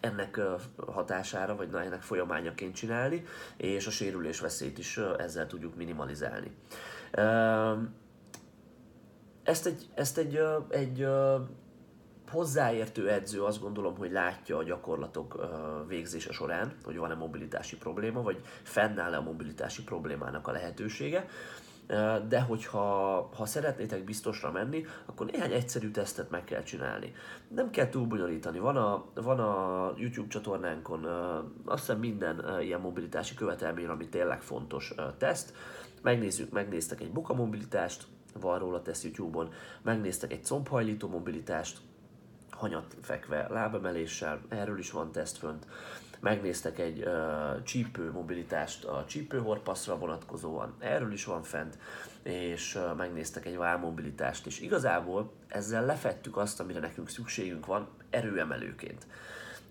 ennek 0.00 0.40
hatására, 0.86 1.56
vagy 1.56 1.68
ennek 1.72 2.02
folyamányaként 2.02 2.74
csinálni, 2.74 3.24
és 3.56 3.86
a 3.86 3.90
sérülés 3.90 4.40
veszélyt 4.40 4.78
is 4.78 5.00
ezzel 5.18 5.46
tudjuk 5.46 5.76
minimalizálni. 5.76 6.56
Ezt 9.42 9.66
egy, 9.66 9.88
ezt 9.94 10.18
egy, 10.18 10.40
egy 10.68 11.06
hozzáértő 12.34 13.10
edző 13.10 13.42
azt 13.42 13.60
gondolom, 13.60 13.96
hogy 13.96 14.12
látja 14.12 14.56
a 14.56 14.62
gyakorlatok 14.62 15.46
végzése 15.88 16.32
során, 16.32 16.72
hogy 16.84 16.96
van-e 16.96 17.14
mobilitási 17.14 17.76
probléma, 17.76 18.22
vagy 18.22 18.40
fennáll-e 18.62 19.16
a 19.16 19.22
mobilitási 19.22 19.82
problémának 19.82 20.48
a 20.48 20.52
lehetősége. 20.52 21.26
De 22.28 22.40
hogyha 22.40 22.80
ha 23.36 23.46
szeretnétek 23.46 24.04
biztosra 24.04 24.50
menni, 24.50 24.84
akkor 25.06 25.26
néhány 25.26 25.52
egyszerű 25.52 25.90
tesztet 25.90 26.30
meg 26.30 26.44
kell 26.44 26.62
csinálni. 26.62 27.12
Nem 27.48 27.70
kell 27.70 27.88
túl 27.88 28.06
bonyolítani. 28.06 28.58
Van 28.58 28.76
a, 28.76 29.04
van 29.14 29.40
a 29.40 29.92
YouTube 29.96 30.28
csatornánkon 30.28 31.04
azt 31.64 31.80
hiszem 31.80 31.98
minden 31.98 32.60
ilyen 32.60 32.80
mobilitási 32.80 33.34
követelmény, 33.34 33.86
ami 33.86 34.08
tényleg 34.08 34.42
fontos 34.42 34.94
teszt. 35.18 35.52
Megnézzük, 36.02 36.52
megnéztek 36.52 37.00
egy 37.00 37.12
buka 37.12 37.34
mobilitást, 37.34 38.06
van 38.40 38.58
róla 38.58 38.82
teszt 38.82 39.04
YouTube-on, 39.04 39.52
megnéztek 39.82 40.32
egy 40.32 40.44
combhajlító 40.44 41.08
mobilitást, 41.08 41.78
hanyat 42.64 42.96
fekve 43.02 43.46
lábemeléssel, 43.50 44.40
erről 44.48 44.78
is 44.78 44.90
van 44.90 45.12
teszt 45.12 45.38
fönt. 45.38 45.66
Megnéztek 46.20 46.78
egy 46.78 47.04
uh, 47.06 47.62
csípő 47.62 48.10
mobilitást 48.10 48.84
a 48.84 49.04
csípőhorpaszra 49.08 49.98
vonatkozóan, 49.98 50.74
erről 50.78 51.12
is 51.12 51.24
van 51.24 51.42
fent, 51.42 51.78
és 52.22 52.74
uh, 52.74 52.96
megnéztek 52.96 53.46
egy 53.46 53.56
válmobilitást, 53.56 54.46
és 54.46 54.60
igazából 54.60 55.32
ezzel 55.48 55.84
lefettük 55.84 56.36
azt, 56.36 56.60
amire 56.60 56.80
nekünk 56.80 57.08
szükségünk 57.08 57.66
van 57.66 57.88
erőemelőként. 58.10 59.06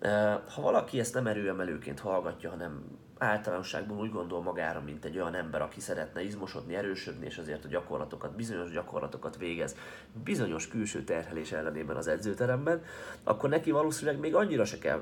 Uh, 0.02 0.10
ha 0.54 0.62
valaki 0.62 1.00
ezt 1.00 1.14
nem 1.14 1.28
erőemelőként 1.28 2.00
hallgatja, 2.00 2.50
hanem 2.50 2.84
általánosságban 3.24 4.00
úgy 4.00 4.12
gondol 4.12 4.42
magára, 4.42 4.82
mint 4.82 5.06
egy 5.06 5.18
olyan 5.18 5.36
ember, 5.36 5.62
aki 5.62 5.80
szeretne 5.80 6.24
izmosodni, 6.24 6.76
erősödni, 6.76 7.26
és 7.26 7.38
azért 7.38 7.66
a 7.66 7.68
gyakorlatokat, 7.68 8.36
bizonyos 8.36 8.72
gyakorlatokat 8.72 9.38
végez 9.38 9.76
bizonyos 10.24 10.68
külső 10.68 11.04
terhelés 11.04 11.52
ellenében 11.52 11.96
az 11.96 12.08
edzőteremben, 12.08 12.82
akkor 13.24 13.50
neki 13.50 13.72
valószínűleg 13.72 14.20
még 14.20 14.36
annyira 14.36 14.66
se 14.66 14.78
kell 14.78 15.02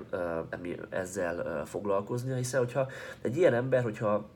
ezzel 0.90 1.66
foglalkoznia, 1.66 2.36
hiszen 2.36 2.60
hogyha 2.60 2.88
egy 3.22 3.38
ilyen 3.38 3.54
ember, 3.54 3.84
hogyha 3.84 4.30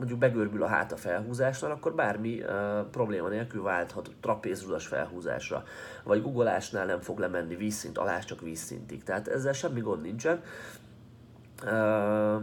mondjuk 0.00 0.18
begörbül 0.18 0.62
a 0.62 0.66
háta 0.66 0.96
felhúzásnál, 0.96 1.70
akkor 1.70 1.94
bármi 1.94 2.40
uh, 2.40 2.48
probléma 2.90 3.28
nélkül 3.28 3.62
válthat 3.62 4.10
trapézrudas 4.20 4.86
felhúzásra, 4.86 5.64
vagy 6.04 6.22
guggolásnál 6.22 6.86
nem 6.86 7.00
fog 7.00 7.18
lemenni 7.18 7.56
vízszint 7.56 7.98
alá, 7.98 8.18
csak 8.18 8.40
vízszintig. 8.40 9.02
Tehát 9.02 9.28
ezzel 9.28 9.52
semmi 9.52 9.80
gond 9.80 10.02
nincsen. 10.02 10.42
Uh, 11.62 12.42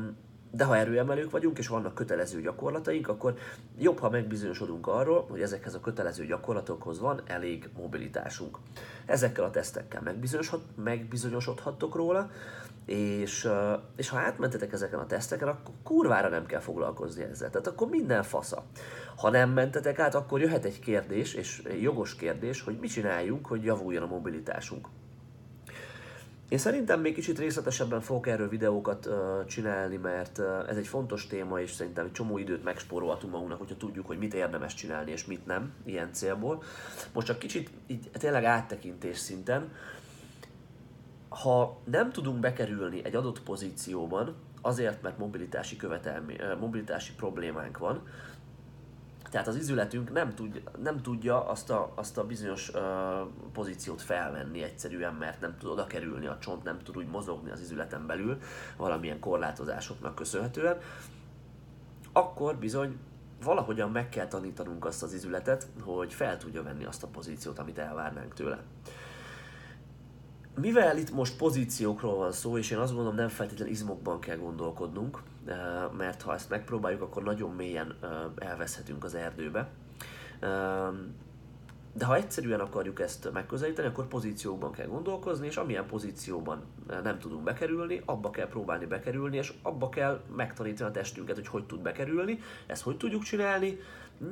de 0.51 0.63
ha 0.63 0.77
erőemelők 0.77 1.31
vagyunk, 1.31 1.57
és 1.57 1.67
vannak 1.67 1.93
kötelező 1.93 2.41
gyakorlataink, 2.41 3.07
akkor 3.07 3.37
jobb, 3.77 3.99
ha 3.99 4.09
megbizonyosodunk 4.09 4.87
arról, 4.87 5.25
hogy 5.29 5.41
ezekhez 5.41 5.73
a 5.73 5.79
kötelező 5.79 6.25
gyakorlatokhoz 6.25 6.99
van 6.99 7.21
elég 7.25 7.69
mobilitásunk. 7.77 8.57
Ezekkel 9.05 9.43
a 9.43 9.49
tesztekkel 9.49 10.15
megbizonyosodhattok 10.75 11.95
róla, 11.95 12.29
és, 12.85 13.49
és 13.95 14.09
ha 14.09 14.17
átmentetek 14.17 14.73
ezeken 14.73 14.99
a 14.99 15.05
teszteken, 15.05 15.47
akkor 15.47 15.73
kurvára 15.83 16.29
nem 16.29 16.45
kell 16.45 16.59
foglalkozni 16.59 17.23
ezzel. 17.23 17.49
Tehát 17.49 17.67
akkor 17.67 17.87
minden 17.87 18.23
fasza. 18.23 18.63
Ha 19.15 19.29
nem 19.29 19.49
mentetek 19.49 19.99
át, 19.99 20.15
akkor 20.15 20.41
jöhet 20.41 20.65
egy 20.65 20.79
kérdés, 20.79 21.33
és 21.33 21.61
jogos 21.81 22.15
kérdés, 22.15 22.61
hogy 22.61 22.77
mit 22.79 22.91
csináljunk, 22.91 23.45
hogy 23.47 23.63
javuljon 23.63 24.03
a 24.03 24.07
mobilitásunk. 24.07 24.87
Én 26.49 26.57
szerintem 26.57 27.01
még 27.01 27.13
kicsit 27.13 27.39
részletesebben 27.39 28.01
fogok 28.01 28.27
erről 28.27 28.49
videókat 28.49 29.05
uh, 29.05 29.45
csinálni, 29.45 29.97
mert 29.97 30.37
uh, 30.37 30.69
ez 30.69 30.77
egy 30.77 30.87
fontos 30.87 31.27
téma, 31.27 31.61
és 31.61 31.71
szerintem 31.71 32.05
egy 32.05 32.11
csomó 32.11 32.37
időt 32.37 32.63
megspórolhatunk 32.63 33.31
magunknak, 33.33 33.59
hogyha 33.59 33.77
tudjuk, 33.77 34.07
hogy 34.07 34.17
mit 34.17 34.33
érdemes 34.33 34.73
csinálni, 34.73 35.11
és 35.11 35.25
mit 35.25 35.45
nem, 35.45 35.73
ilyen 35.85 36.13
célból. 36.13 36.63
Most 37.13 37.27
csak 37.27 37.39
kicsit 37.39 37.69
így 37.87 38.09
tényleg 38.11 38.43
áttekintés 38.43 39.17
szinten, 39.17 39.71
ha 41.29 41.79
nem 41.83 42.11
tudunk 42.11 42.39
bekerülni 42.39 43.01
egy 43.03 43.15
adott 43.15 43.41
pozícióban, 43.41 44.35
azért, 44.61 45.01
mert 45.01 45.17
mobilitási, 45.17 45.75
követelmi, 45.75 46.35
mobilitási 46.59 47.13
problémánk 47.13 47.77
van, 47.77 48.07
tehát 49.29 49.47
az 49.47 49.55
izületünk 49.55 50.11
nem, 50.11 50.35
tud, 50.35 50.61
nem 50.83 51.01
tudja 51.01 51.47
azt 51.47 51.69
a, 51.69 51.91
azt 51.95 52.17
a 52.17 52.25
bizonyos 52.25 52.69
uh, 52.69 52.81
pozíciót 53.53 54.01
felvenni 54.01 54.63
egyszerűen, 54.63 55.13
mert 55.13 55.41
nem 55.41 55.57
tud 55.57 55.69
oda 55.69 55.87
kerülni 55.87 56.25
a 56.25 56.37
csont, 56.37 56.63
nem 56.63 56.79
tud 56.79 56.97
úgy 56.97 57.07
mozogni 57.07 57.51
az 57.51 57.61
izületen 57.61 58.05
belül 58.05 58.37
valamilyen 58.77 59.19
korlátozásoknak 59.19 60.15
köszönhetően, 60.15 60.77
akkor 62.11 62.55
bizony 62.55 62.97
valahogyan 63.43 63.91
meg 63.91 64.09
kell 64.09 64.27
tanítanunk 64.27 64.85
azt 64.85 65.03
az 65.03 65.13
izületet, 65.13 65.67
hogy 65.81 66.13
fel 66.13 66.37
tudja 66.37 66.63
venni 66.63 66.85
azt 66.85 67.03
a 67.03 67.07
pozíciót, 67.07 67.59
amit 67.59 67.77
elvárnánk 67.77 68.33
tőle 68.33 68.59
mivel 70.57 70.97
itt 70.97 71.11
most 71.11 71.37
pozíciókról 71.37 72.15
van 72.15 72.31
szó, 72.31 72.57
és 72.57 72.71
én 72.71 72.77
azt 72.77 72.93
gondolom 72.93 73.15
nem 73.15 73.29
feltétlenül 73.29 73.73
izmokban 73.73 74.19
kell 74.19 74.37
gondolkodnunk, 74.37 75.21
eh, 75.45 75.55
mert 75.97 76.21
ha 76.21 76.33
ezt 76.33 76.49
megpróbáljuk, 76.49 77.01
akkor 77.01 77.23
nagyon 77.23 77.51
mélyen 77.51 77.95
eh, 78.01 78.09
elveszhetünk 78.49 79.03
az 79.03 79.15
erdőbe. 79.15 79.69
De 81.97 82.05
ha 82.05 82.15
egyszerűen 82.15 82.59
akarjuk 82.59 82.99
ezt 82.99 83.31
megközelíteni, 83.33 83.87
akkor 83.87 84.07
pozíciókban 84.07 84.71
kell 84.71 84.87
gondolkozni, 84.87 85.47
és 85.47 85.57
amilyen 85.57 85.85
pozícióban 85.85 86.63
nem 87.03 87.19
tudunk 87.19 87.43
bekerülni, 87.43 88.01
abba 88.05 88.29
kell 88.29 88.47
próbálni 88.47 88.85
bekerülni, 88.85 89.37
és 89.37 89.53
abba 89.61 89.89
kell 89.89 90.21
megtanítani 90.35 90.89
a 90.89 90.93
testünket, 90.93 91.35
hogy 91.35 91.47
hogy 91.47 91.65
tud 91.65 91.81
bekerülni, 91.81 92.39
ezt 92.67 92.83
hogy 92.83 92.97
tudjuk 92.97 93.23
csinálni, 93.23 93.79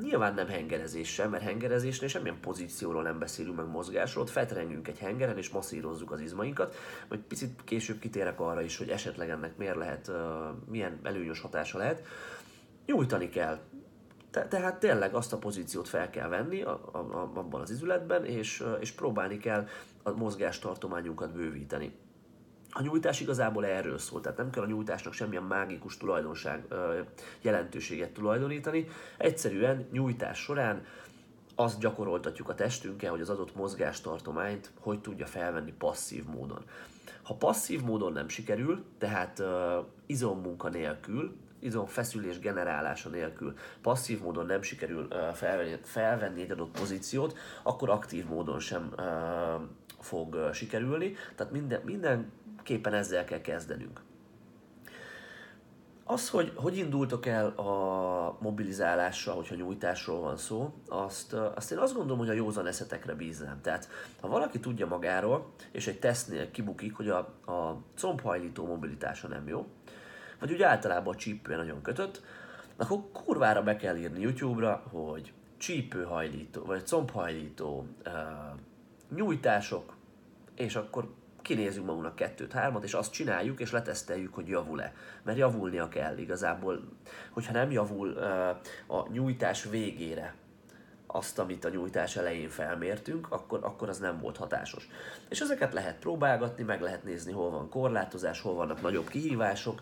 Nyilván 0.01 0.33
nem 0.33 0.47
hengerezéssel, 0.47 1.29
mert 1.29 1.43
hengerezésnél 1.43 2.09
semmilyen 2.09 2.39
pozícióról 2.41 3.03
nem 3.03 3.19
beszélünk 3.19 3.55
meg 3.55 3.67
mozgásról, 3.67 4.23
ott 4.23 4.29
felterengünk 4.29 4.87
egy 4.87 4.99
hengeren 4.99 5.37
és 5.37 5.49
masszírozzuk 5.49 6.11
az 6.11 6.19
izmainkat, 6.19 6.75
majd 7.09 7.21
picit 7.21 7.59
később 7.63 7.99
kitérek 7.99 8.39
arra 8.39 8.61
is, 8.61 8.77
hogy 8.77 8.89
esetleg 8.89 9.29
ennek 9.29 9.57
miért 9.57 9.75
lehet, 9.75 10.11
milyen 10.69 10.99
előnyös 11.03 11.39
hatása 11.39 11.77
lehet. 11.77 12.03
Nyújtani 12.85 13.29
kell, 13.29 13.59
te, 14.35 14.47
tehát 14.47 14.79
tényleg 14.79 15.13
azt 15.13 15.33
a 15.33 15.37
pozíciót 15.37 15.87
fel 15.87 16.09
kell 16.09 16.27
venni 16.27 16.61
a, 16.61 16.89
a, 16.91 16.97
a, 16.97 17.31
abban 17.33 17.61
az 17.61 17.71
izületben, 17.71 18.25
és, 18.25 18.63
és 18.79 18.91
próbálni 18.91 19.37
kell 19.37 19.67
a 20.03 20.11
mozgástartományunkat 20.11 21.31
bővíteni. 21.31 21.95
A 22.71 22.81
nyújtás 22.81 23.19
igazából 23.19 23.65
erről 23.65 23.97
szól, 23.97 24.21
tehát 24.21 24.37
nem 24.37 24.49
kell 24.49 24.63
a 24.63 24.67
nyújtásnak 24.67 25.13
semmilyen 25.13 25.43
mágikus 25.43 25.97
tulajdonság, 25.97 26.65
jelentőséget 27.41 28.11
tulajdonítani. 28.11 28.87
Egyszerűen 29.17 29.87
nyújtás 29.91 30.39
során 30.39 30.85
azt 31.55 31.79
gyakoroltatjuk 31.79 32.49
a 32.49 32.55
testünkkel, 32.55 33.11
hogy 33.11 33.21
az 33.21 33.29
adott 33.29 33.55
mozgástartományt 33.55 34.71
hogy 34.79 35.01
tudja 35.01 35.25
felvenni 35.25 35.73
passzív 35.77 36.25
módon. 36.25 36.63
Ha 37.23 37.33
passzív 37.33 37.81
módon 37.81 38.13
nem 38.13 38.27
sikerül, 38.27 38.83
tehát 38.97 39.39
uh, 39.39 39.85
izommunka 40.05 40.69
nélkül, 40.69 41.35
izomfeszülés 41.65 42.39
generálása 42.39 43.09
nélkül 43.09 43.53
passzív 43.81 44.21
módon 44.21 44.45
nem 44.45 44.61
sikerül 44.61 45.07
felvenni, 45.33 45.77
felvenni 45.83 46.41
egy 46.41 46.51
adott 46.51 46.77
pozíciót, 46.79 47.37
akkor 47.63 47.89
aktív 47.89 48.25
módon 48.25 48.59
sem 48.59 48.93
fog 49.99 50.49
sikerülni. 50.53 51.13
Tehát 51.35 51.53
minden, 51.53 51.81
minden 51.83 52.31
képen 52.63 52.93
ezzel 52.93 53.25
kell 53.25 53.41
kezdenünk. 53.41 54.01
Az, 56.07 56.29
hogy 56.29 56.51
hogy 56.55 56.77
indultok 56.77 57.25
el 57.25 57.47
a 57.47 58.37
mobilizálással, 58.41 59.35
hogyha 59.35 59.55
nyújtásról 59.55 60.19
van 60.19 60.37
szó, 60.37 60.73
azt, 60.87 61.33
azt 61.33 61.71
én 61.71 61.77
azt 61.77 61.93
gondolom, 61.93 62.17
hogy 62.17 62.29
a 62.29 62.33
józan 62.33 62.67
eszetekre 62.67 63.13
bíznám. 63.13 63.61
Tehát, 63.61 63.89
ha 64.21 64.27
valaki 64.27 64.59
tudja 64.59 64.87
magáról, 64.87 65.53
és 65.71 65.87
egy 65.87 65.99
tesztnél 65.99 66.51
kibukik, 66.51 66.95
hogy 66.95 67.09
a, 67.09 67.17
a 67.45 67.81
combhajlító 67.97 68.65
mobilitása 68.65 69.27
nem 69.27 69.47
jó, 69.47 69.67
vagy 70.45 70.53
úgy 70.53 70.61
általában 70.61 71.13
a 71.13 71.17
csípő 71.17 71.55
nagyon 71.55 71.81
kötött, 71.81 72.21
akkor 72.75 72.99
kurvára 73.11 73.63
be 73.63 73.75
kell 73.75 73.95
írni 73.95 74.21
YouTube-ra, 74.21 74.83
hogy 74.91 75.33
csípőhajlító, 75.57 76.63
vagy 76.63 76.85
combhajlító 76.85 77.87
nyújtások, 79.15 79.95
és 80.55 80.75
akkor 80.75 81.13
kinézünk 81.41 81.85
magunknak 81.85 82.15
kettőt, 82.15 82.51
hármat, 82.51 82.83
és 82.83 82.93
azt 82.93 83.11
csináljuk, 83.11 83.59
és 83.59 83.71
leteszteljük, 83.71 84.33
hogy 84.33 84.47
javul-e. 84.47 84.93
Mert 85.23 85.37
javulnia 85.37 85.87
kell 85.87 86.17
igazából. 86.17 86.81
Hogyha 87.31 87.53
nem 87.53 87.71
javul 87.71 88.17
a 88.87 89.07
nyújtás 89.11 89.63
végére, 89.63 90.35
azt, 91.15 91.39
amit 91.39 91.65
a 91.65 91.69
nyújtás 91.69 92.15
elején 92.15 92.49
felmértünk, 92.49 93.27
akkor, 93.29 93.59
akkor 93.61 93.89
az 93.89 93.97
nem 93.97 94.19
volt 94.19 94.37
hatásos. 94.37 94.89
És 95.29 95.39
ezeket 95.39 95.73
lehet 95.73 95.99
próbálgatni, 95.99 96.63
meg 96.63 96.81
lehet 96.81 97.03
nézni, 97.03 97.31
hol 97.31 97.49
van 97.49 97.69
korlátozás, 97.69 98.41
hol 98.41 98.53
vannak 98.53 98.81
nagyobb 98.81 99.07
kihívások, 99.07 99.81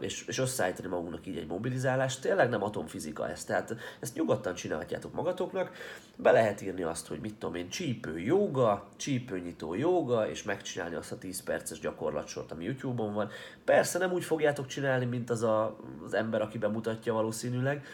és, 0.00 0.24
és 0.26 0.38
összeállítani 0.38 0.88
magunknak 0.88 1.26
így 1.26 1.36
egy 1.36 1.46
mobilizálást. 1.46 2.20
Tényleg 2.20 2.48
nem 2.48 2.62
atomfizika 2.62 3.28
ez, 3.28 3.44
tehát 3.44 3.74
ezt 4.00 4.14
nyugodtan 4.14 4.54
csinálhatjátok 4.54 5.12
magatoknak. 5.12 5.70
Be 6.16 6.30
lehet 6.30 6.62
írni 6.62 6.82
azt, 6.82 7.06
hogy 7.06 7.20
mit 7.20 7.34
tudom 7.34 7.54
én, 7.54 7.68
csípő 7.68 8.18
joga, 8.18 8.86
csípőnyitó 8.96 9.74
joga, 9.74 10.28
és 10.28 10.42
megcsinálni 10.42 10.94
azt 10.94 11.12
a 11.12 11.18
10 11.18 11.42
perces 11.42 11.78
gyakorlatsort, 11.80 12.52
ami 12.52 12.64
YouTube-on 12.64 13.14
van. 13.14 13.30
Persze 13.64 13.98
nem 13.98 14.12
úgy 14.12 14.24
fogjátok 14.24 14.66
csinálni, 14.66 15.04
mint 15.04 15.30
az 15.30 15.42
a, 15.42 15.76
az 16.04 16.14
ember, 16.14 16.40
aki 16.40 16.58
bemutatja 16.58 17.12
valószínűleg, 17.12 17.84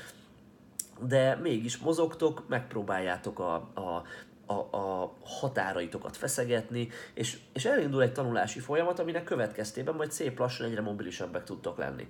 de 1.06 1.35
mégis 1.35 1.78
mozogtok, 1.78 2.44
megpróbáljátok 2.49 3.38
a, 3.38 3.54
a, 3.75 4.02
a, 4.47 4.76
a 4.76 5.14
határaitokat 5.25 6.16
feszegetni, 6.16 6.88
és, 7.14 7.38
és 7.52 7.64
elindul 7.64 8.02
egy 8.02 8.12
tanulási 8.12 8.61
folyamat, 8.61 8.99
aminek 8.99 9.25
következtében 9.25 9.94
majd 9.94 10.12
szép 10.12 10.38
lassan 10.38 10.66
egyre 10.66 10.80
mobilisebbek 10.80 11.44
tudtok 11.44 11.78
lenni. 11.78 12.09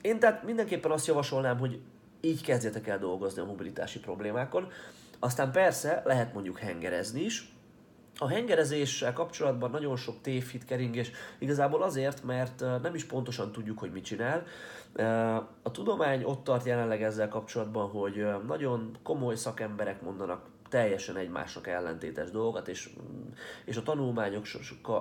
Én 0.00 0.18
tehát 0.18 0.42
mindenképpen 0.42 0.90
azt 0.90 1.06
javasolnám, 1.06 1.58
hogy 1.58 1.80
így 2.20 2.42
kezdjetek 2.42 2.86
el 2.86 2.98
dolgozni 2.98 3.40
a 3.40 3.44
mobilitási 3.44 3.98
problémákon. 3.98 4.68
Aztán 5.18 5.52
persze 5.52 6.02
lehet 6.04 6.34
mondjuk 6.34 6.58
hengerezni 6.58 7.20
is, 7.20 7.55
a 8.18 8.28
hengerezéssel 8.28 9.12
kapcsolatban 9.12 9.70
nagyon 9.70 9.96
sok 9.96 10.20
tévhit 10.20 10.64
keringés, 10.64 11.10
igazából 11.38 11.82
azért, 11.82 12.24
mert 12.24 12.60
nem 12.82 12.94
is 12.94 13.04
pontosan 13.04 13.52
tudjuk, 13.52 13.78
hogy 13.78 13.92
mit 13.92 14.04
csinál. 14.04 14.44
A 15.62 15.70
tudomány 15.70 16.22
ott 16.22 16.44
tart 16.44 16.66
jelenleg 16.66 17.02
ezzel 17.02 17.28
kapcsolatban, 17.28 17.88
hogy 17.88 18.26
nagyon 18.46 18.96
komoly 19.02 19.34
szakemberek 19.34 20.02
mondanak 20.02 20.44
teljesen 20.68 21.16
egymásnak 21.16 21.66
ellentétes 21.66 22.30
dolgokat, 22.30 22.68
és, 22.68 22.90
és 23.64 23.76
a, 23.76 23.82
tanulmányok, 23.82 24.46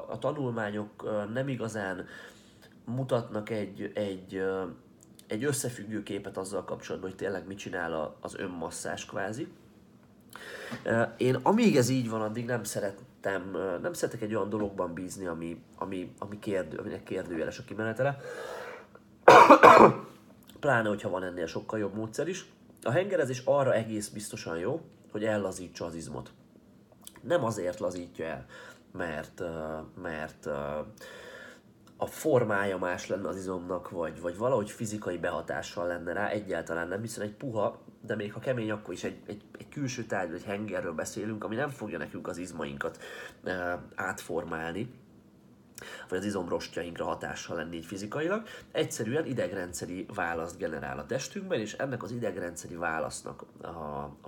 a 0.07 0.17
tanulmányok 0.19 1.09
nem 1.33 1.47
igazán 1.47 2.05
mutatnak 2.85 3.49
egy, 3.49 3.91
egy, 3.93 4.43
egy 5.27 5.43
összefüggő 5.43 6.03
képet 6.03 6.37
azzal 6.37 6.63
kapcsolatban, 6.63 7.09
hogy 7.09 7.19
tényleg 7.19 7.47
mit 7.47 7.57
csinál 7.57 8.15
az 8.19 8.35
önmasszás 8.35 9.05
kvázi. 9.05 9.47
Én 11.17 11.35
amíg 11.35 11.77
ez 11.77 11.89
így 11.89 12.09
van, 12.09 12.21
addig 12.21 12.45
nem 12.45 12.63
szerettem, 12.63 13.57
nem 13.81 13.93
szeretek 13.93 14.21
egy 14.21 14.35
olyan 14.35 14.49
dologban 14.49 14.93
bízni, 14.93 15.25
ami, 15.25 15.61
ami, 15.75 16.13
ami 16.19 16.39
kérdő, 16.39 16.77
aminek 16.77 17.03
kérdőjeles 17.03 17.59
a 17.59 17.63
kimenetele. 17.63 18.17
Pláne, 20.59 20.89
hogyha 20.89 21.09
van 21.09 21.23
ennél 21.23 21.47
sokkal 21.47 21.79
jobb 21.79 21.95
módszer 21.95 22.27
is. 22.27 22.45
A 22.83 22.91
hengerezés 22.91 23.41
arra 23.45 23.73
egész 23.73 24.07
biztosan 24.07 24.57
jó, 24.57 24.81
hogy 25.11 25.23
ellazítsa 25.23 25.85
az 25.85 25.95
izmot. 25.95 26.31
Nem 27.21 27.43
azért 27.43 27.79
lazítja 27.79 28.25
el, 28.25 28.45
mert, 28.91 29.41
mert 30.01 30.49
a 31.97 32.05
formája 32.05 32.77
más 32.77 33.07
lenne 33.07 33.27
az 33.27 33.35
izomnak, 33.35 33.89
vagy, 33.89 34.21
vagy 34.21 34.37
valahogy 34.37 34.71
fizikai 34.71 35.17
behatással 35.17 35.87
lenne 35.87 36.13
rá, 36.13 36.27
egyáltalán 36.27 36.87
nem, 36.87 37.01
hiszen 37.01 37.23
egy 37.23 37.33
puha, 37.33 37.81
de 38.01 38.15
még 38.15 38.33
ha 38.33 38.39
kemény, 38.39 38.71
akkor 38.71 38.93
is 38.93 39.03
egy, 39.03 39.17
egy, 39.25 39.41
egy 39.57 39.69
külső 39.69 40.03
tárgy, 40.03 40.31
vagy 40.31 40.43
hengerről 40.43 40.93
beszélünk, 40.93 41.43
ami 41.43 41.55
nem 41.55 41.69
fogja 41.69 41.97
nekünk 41.97 42.27
az 42.27 42.37
izmainkat 42.37 42.97
e, 43.43 43.81
átformálni, 43.95 44.93
vagy 46.09 46.17
az 46.17 46.25
izomrostjainkra 46.25 47.05
hatással 47.05 47.55
lenni 47.55 47.75
így 47.75 47.85
fizikailag, 47.85 48.43
egyszerűen 48.71 49.25
idegrendszeri 49.25 50.05
választ 50.13 50.57
generál 50.57 50.99
a 50.99 51.05
testünkben, 51.05 51.59
és 51.59 51.73
ennek 51.73 52.03
az 52.03 52.11
idegrendszeri 52.11 52.75
válasznak 52.75 53.43
a, 53.61 53.67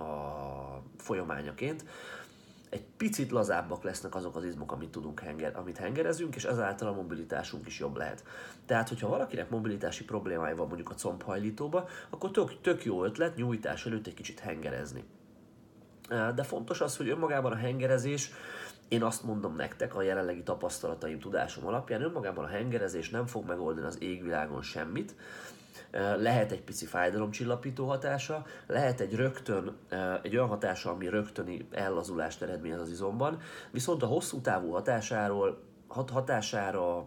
a 0.02 0.82
folyamányaként 0.96 1.84
egy 2.70 2.84
picit 2.96 3.30
lazábbak 3.30 3.82
lesznek 3.82 4.14
azok 4.14 4.36
az 4.36 4.44
izmok, 4.44 4.72
amit 4.72 4.90
tudunk 4.90 5.20
henger, 5.20 5.56
amit 5.56 5.76
hengerezünk, 5.76 6.36
és 6.36 6.44
ezáltal 6.44 6.88
a 6.88 6.92
mobilitásunk 6.92 7.66
is 7.66 7.78
jobb 7.78 7.96
lehet. 7.96 8.24
Tehát, 8.66 8.88
hogyha 8.88 9.08
valakinek 9.08 9.50
mobilitási 9.50 10.04
problémája 10.04 10.56
van 10.56 10.66
mondjuk 10.66 10.90
a 10.90 10.94
combhajlítóba, 10.94 11.88
akkor 12.10 12.30
tök, 12.30 12.60
tök 12.60 12.84
jó 12.84 13.04
ötlet 13.04 13.36
nyújtás 13.36 13.86
előtt 13.86 14.06
egy 14.06 14.14
kicsit 14.14 14.38
hengerezni. 14.38 15.04
De 16.34 16.42
fontos 16.42 16.80
az, 16.80 16.96
hogy 16.96 17.08
önmagában 17.08 17.52
a 17.52 17.56
hengerezés, 17.56 18.30
én 18.88 19.02
azt 19.02 19.24
mondom 19.24 19.56
nektek 19.56 19.94
a 19.94 20.02
jelenlegi 20.02 20.42
tapasztalataim, 20.42 21.18
tudásom 21.18 21.66
alapján, 21.66 22.02
önmagában 22.02 22.44
a 22.44 22.48
hengerezés 22.48 23.10
nem 23.10 23.26
fog 23.26 23.46
megoldani 23.46 23.86
az 23.86 24.02
égvilágon 24.02 24.62
semmit, 24.62 25.14
lehet 26.16 26.52
egy 26.52 26.62
pici 26.62 26.86
fájdalomcsillapító 26.86 27.86
hatása, 27.86 28.46
lehet 28.66 29.00
egy 29.00 29.14
rögtön, 29.14 29.76
egy 30.22 30.36
olyan 30.36 30.48
hatása, 30.48 30.90
ami 30.90 31.08
rögtöni 31.08 31.68
ellazulást 31.70 32.42
eredményez 32.42 32.80
az 32.80 32.90
izomban, 32.90 33.40
viszont 33.70 34.02
a 34.02 34.06
hosszú 34.06 34.40
távú 34.40 34.70
hatásáról, 34.70 35.62
hat 35.86 36.10
hatására 36.10 37.04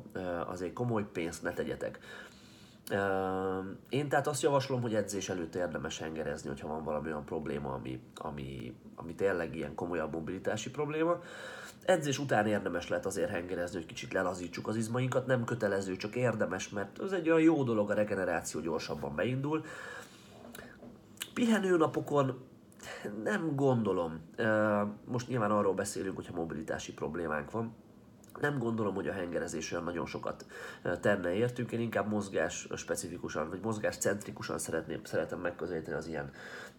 azért 0.48 0.74
komoly 0.74 1.06
pénzt 1.12 1.44
ne 1.44 1.54
tegyetek. 1.54 2.00
Én 3.90 4.10
tehát 4.10 4.28
azt 4.28 4.42
javaslom, 4.42 4.82
hogy 4.82 4.96
edzés 4.96 5.30
előtt 5.30 5.56
érdemes 5.56 6.00
hengerezni, 6.00 6.50
hogyha 6.50 6.68
van 6.68 6.84
valami 6.84 7.08
olyan 7.08 7.26
probléma, 7.26 7.74
ami, 7.74 8.02
ami, 8.16 8.76
ami 8.96 9.16
tényleg 9.16 9.56
ilyen 9.56 9.76
komolyabb 9.76 10.14
mobilitási 10.14 10.70
probléma. 10.70 11.20
Edzés 11.86 12.20
után 12.20 12.48
érdemes 12.48 12.88
lehet 12.88 13.06
azért 13.06 13.30
hengerezni, 13.30 13.78
hogy 13.78 13.86
kicsit 13.86 14.14
lelazítsuk 14.14 14.68
az 14.68 14.76
izmainkat, 14.76 15.26
nem 15.26 15.44
kötelező, 15.44 15.96
csak 15.96 16.16
érdemes, 16.16 16.70
mert 16.70 17.00
ez 17.02 17.12
egy 17.12 17.30
olyan 17.30 17.42
jó 17.42 17.64
dolog, 17.64 17.90
a 17.90 17.94
regeneráció 17.94 18.62
gyorsabban 18.62 19.16
beindul. 19.16 19.66
Pihenő 21.34 21.78
napokon 21.78 22.44
nem 23.24 23.56
gondolom, 23.56 24.22
most 25.06 25.28
nyilván 25.28 25.52
arról 25.52 25.74
beszélünk, 25.74 26.16
hogyha 26.16 26.36
mobilitási 26.36 26.94
problémánk 26.94 27.52
van, 27.52 27.76
nem 28.42 28.58
gondolom, 28.58 28.94
hogy 28.94 29.08
a 29.08 29.14
hengerezés 29.14 29.72
olyan 29.72 29.84
nagyon 29.84 30.06
sokat 30.06 30.46
tenne 31.02 31.34
értünk, 31.34 31.72
én 31.72 31.80
inkább 31.80 32.10
mozgás 32.10 32.68
specifikusan, 32.76 33.50
vagy 33.50 33.60
mozgás 33.62 33.98
centrikusan 33.98 34.60
szeretném, 34.60 35.00
szeretem 35.04 35.40
megközelíteni 35.40 35.98
az 35.98 36.08
ilyen 36.08 36.32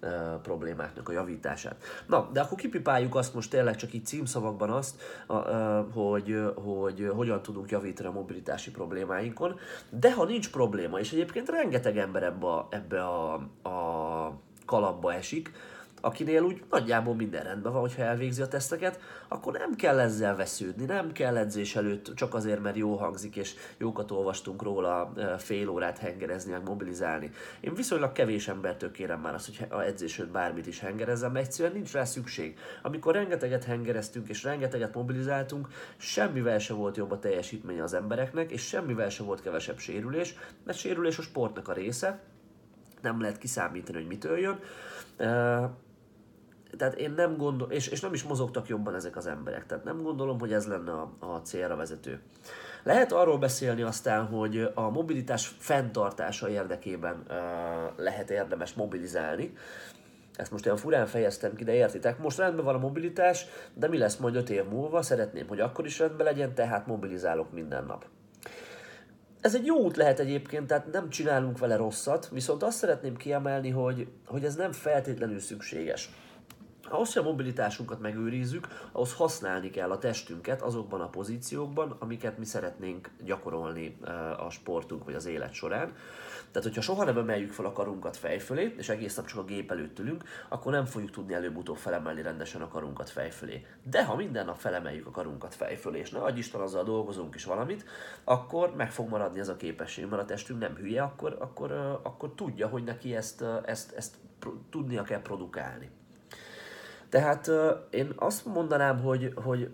uh, 0.03 0.11
problémáknak 0.42 1.09
a 1.09 1.12
javítását. 1.12 1.77
Na, 2.07 2.31
de 2.33 2.40
akkor 2.40 2.59
kipipáljuk 2.59 3.14
azt 3.14 3.35
most 3.35 3.51
tényleg 3.51 3.77
csak 3.77 3.92
így 3.92 4.07
címszavakban 4.07 4.70
azt, 4.70 5.03
uh, 5.29 5.38
hogy, 5.92 6.40
hogy 6.55 7.11
hogyan 7.14 7.42
tudunk 7.42 7.70
javítani 7.70 8.09
a 8.09 8.12
mobilitási 8.12 8.70
problémáinkon, 8.70 9.59
de 9.90 10.12
ha 10.12 10.25
nincs 10.25 10.51
probléma, 10.51 10.98
és 10.98 11.12
egyébként 11.12 11.48
rengeteg 11.48 11.98
ember 11.98 12.22
ebbe 12.22 12.46
a, 12.46 12.68
ebbe 12.70 13.05
a, 13.05 13.35
a 13.68 14.40
kalapba 14.66 15.12
esik, 15.12 15.53
akinél 16.05 16.43
úgy 16.43 16.62
nagyjából 16.71 17.15
minden 17.15 17.43
rendben 17.43 17.73
van, 17.73 17.81
hogyha 17.81 18.03
elvégzi 18.03 18.43
a 18.43 18.49
teszteket, 18.49 19.01
akkor 19.29 19.53
nem 19.53 19.75
kell 19.75 19.99
ezzel 19.99 20.37
vesződni, 20.37 20.85
nem 20.85 21.12
kell 21.12 21.37
edzés 21.37 21.77
előtt 21.77 22.15
csak 22.15 22.35
azért, 22.35 22.62
mert 22.62 22.77
jó 22.77 22.97
hangzik, 22.97 23.37
és 23.37 23.55
jókat 23.79 24.11
olvastunk 24.11 24.62
róla 24.62 25.12
fél 25.38 25.69
órát 25.69 25.99
hengerezni, 25.99 26.53
meg 26.53 26.62
mobilizálni. 26.62 27.31
Én 27.61 27.75
viszonylag 27.75 28.12
kevés 28.12 28.49
embertől 28.49 28.91
kérem 28.91 29.21
már 29.21 29.35
azt, 29.35 29.47
hogy 29.47 29.67
a 29.71 29.81
edzés 29.81 30.17
bármit 30.17 30.67
is 30.67 30.81
hengerezzem, 30.81 31.33
mert 31.33 31.47
egyszerűen 31.47 31.75
nincs 31.75 31.93
rá 31.93 32.05
szükség. 32.05 32.59
Amikor 32.83 33.15
rengeteget 33.15 33.65
hengereztünk 33.65 34.29
és 34.29 34.43
rengeteget 34.43 34.95
mobilizáltunk, 34.95 35.69
semmivel 35.97 36.59
se 36.59 36.75
volt 36.75 36.97
jobb 36.97 37.11
a 37.11 37.19
teljesítménye 37.19 37.83
az 37.83 37.95
embereknek, 37.95 38.51
és 38.51 38.62
semmivel 38.62 39.09
se 39.09 39.23
volt 39.23 39.43
kevesebb 39.43 39.79
sérülés, 39.79 40.35
mert 40.65 40.79
sérülés 40.79 41.19
a 41.19 41.23
sportnak 41.23 41.69
a 41.69 41.73
része, 41.73 42.21
nem 43.03 43.21
lehet 43.21 43.38
kiszámítani, 43.38 43.99
hogy 43.99 44.07
mitől 44.07 44.38
jön 44.38 44.59
tehát 46.77 46.95
én 46.95 47.13
nem 47.17 47.37
gondolom, 47.37 47.71
és, 47.71 47.87
és 47.89 48.01
nem 48.01 48.13
is 48.13 48.23
mozogtak 48.23 48.69
jobban 48.69 48.95
ezek 48.95 49.17
az 49.17 49.27
emberek, 49.27 49.67
tehát 49.67 49.85
nem 49.85 50.03
gondolom, 50.03 50.39
hogy 50.39 50.53
ez 50.53 50.67
lenne 50.67 50.93
a, 50.93 51.13
a 51.19 51.37
célra 51.37 51.77
vezető. 51.77 52.21
Lehet 52.83 53.13
arról 53.13 53.39
beszélni 53.39 53.83
aztán, 53.83 54.27
hogy 54.27 54.71
a 54.75 54.91
mobilitás 54.91 55.55
fenntartása 55.59 56.49
érdekében 56.49 57.23
uh, 57.29 57.37
lehet 57.97 58.31
érdemes 58.31 58.75
mobilizálni. 58.75 59.53
Ezt 60.37 60.51
most 60.51 60.65
olyan 60.67 60.79
furán 60.79 61.07
fejeztem 61.07 61.55
ki, 61.55 61.65
de 61.65 61.73
értitek. 61.73 62.19
Most 62.19 62.39
rendben 62.39 62.65
van 62.65 62.75
a 62.75 62.79
mobilitás, 62.79 63.47
de 63.75 63.89
mi 63.89 63.99
lesz 63.99 64.17
majd 64.17 64.37
5 64.37 64.51
év 64.51 64.65
múlva? 64.65 65.03
Szeretném, 65.03 65.49
hogy 65.49 65.61
akkor 65.61 65.87
is 65.87 65.99
rendben 65.99 66.27
legyen, 66.27 66.55
tehát 66.55 66.87
mobilizálok 66.87 67.53
minden 67.53 67.85
nap. 67.85 68.05
Ez 69.41 69.55
egy 69.55 69.67
jó 69.67 69.77
út 69.77 69.97
lehet 69.97 70.19
egyébként, 70.19 70.67
tehát 70.67 70.93
nem 70.93 71.09
csinálunk 71.09 71.59
vele 71.59 71.77
rosszat, 71.77 72.29
viszont 72.29 72.63
azt 72.63 72.77
szeretném 72.77 73.17
kiemelni, 73.17 73.71
hogy, 73.71 74.09
hogy 74.27 74.45
ez 74.45 74.55
nem 74.55 74.73
feltétlenül 74.73 75.39
szükséges 75.39 76.11
ahhoz, 76.93 77.13
hogy 77.13 77.23
a 77.23 77.27
mobilitásunkat 77.27 78.01
megőrizzük, 78.01 78.69
ahhoz 78.93 79.15
használni 79.15 79.71
kell 79.71 79.91
a 79.91 79.99
testünket 79.99 80.63
azokban 80.63 81.01
a 81.01 81.09
pozíciókban, 81.09 81.97
amiket 81.99 82.39
mi 82.39 82.45
szeretnénk 82.45 83.11
gyakorolni 83.25 83.97
a 84.39 84.51
sportunk 84.51 85.05
vagy 85.05 85.15
az 85.15 85.27
élet 85.27 85.53
során. 85.53 85.93
Tehát, 86.51 86.69
hogyha 86.69 86.81
soha 86.81 87.05
nem 87.05 87.19
emeljük 87.19 87.53
fel 87.53 87.65
a 87.65 87.73
karunkat 87.73 88.17
fejfölé, 88.17 88.75
és 88.79 88.89
egész 88.89 89.17
nap 89.17 89.27
csak 89.27 89.39
a 89.39 89.45
gép 89.45 89.71
előtt 89.71 89.99
ülünk, 89.99 90.25
akkor 90.49 90.73
nem 90.73 90.85
fogjuk 90.85 91.11
tudni 91.11 91.35
előbb-utóbb 91.35 91.77
felemelni 91.77 92.23
rendesen 92.23 92.63
a 92.63 92.69
karunkat 92.69 93.11
fejfölé. 93.11 93.67
De 93.83 94.05
ha 94.05 94.17
minden 94.17 94.45
nap 94.45 94.57
felemeljük 94.57 95.07
a 95.07 95.11
karunkat 95.11 95.55
fejfölé, 95.55 95.99
és 95.99 96.11
ne 96.11 96.19
adj 96.19 96.39
Isten 96.39 96.61
azzal 96.61 96.85
dolgozunk 96.85 97.35
is 97.35 97.45
valamit, 97.45 97.85
akkor 98.25 98.75
meg 98.77 98.93
fog 98.93 99.09
maradni 99.09 99.41
ez 99.41 99.49
a 99.49 99.57
képesség, 99.57 100.07
mert 100.07 100.23
a 100.23 100.25
testünk 100.25 100.61
nem 100.61 100.75
hülye, 100.75 101.03
akkor, 101.03 101.37
akkor, 101.41 102.01
akkor 102.03 102.35
tudja, 102.35 102.69
hogy 102.69 102.85
neki 102.85 103.15
ezt, 103.15 103.45
ezt, 103.65 103.93
ezt 103.93 104.17
tudnia 104.71 105.03
kell 105.03 105.23
produkálni. 105.23 105.91
Tehát 107.12 107.51
én 107.90 108.12
azt 108.16 108.44
mondanám, 108.44 109.01
hogy, 109.01 109.33
hogy 109.35 109.70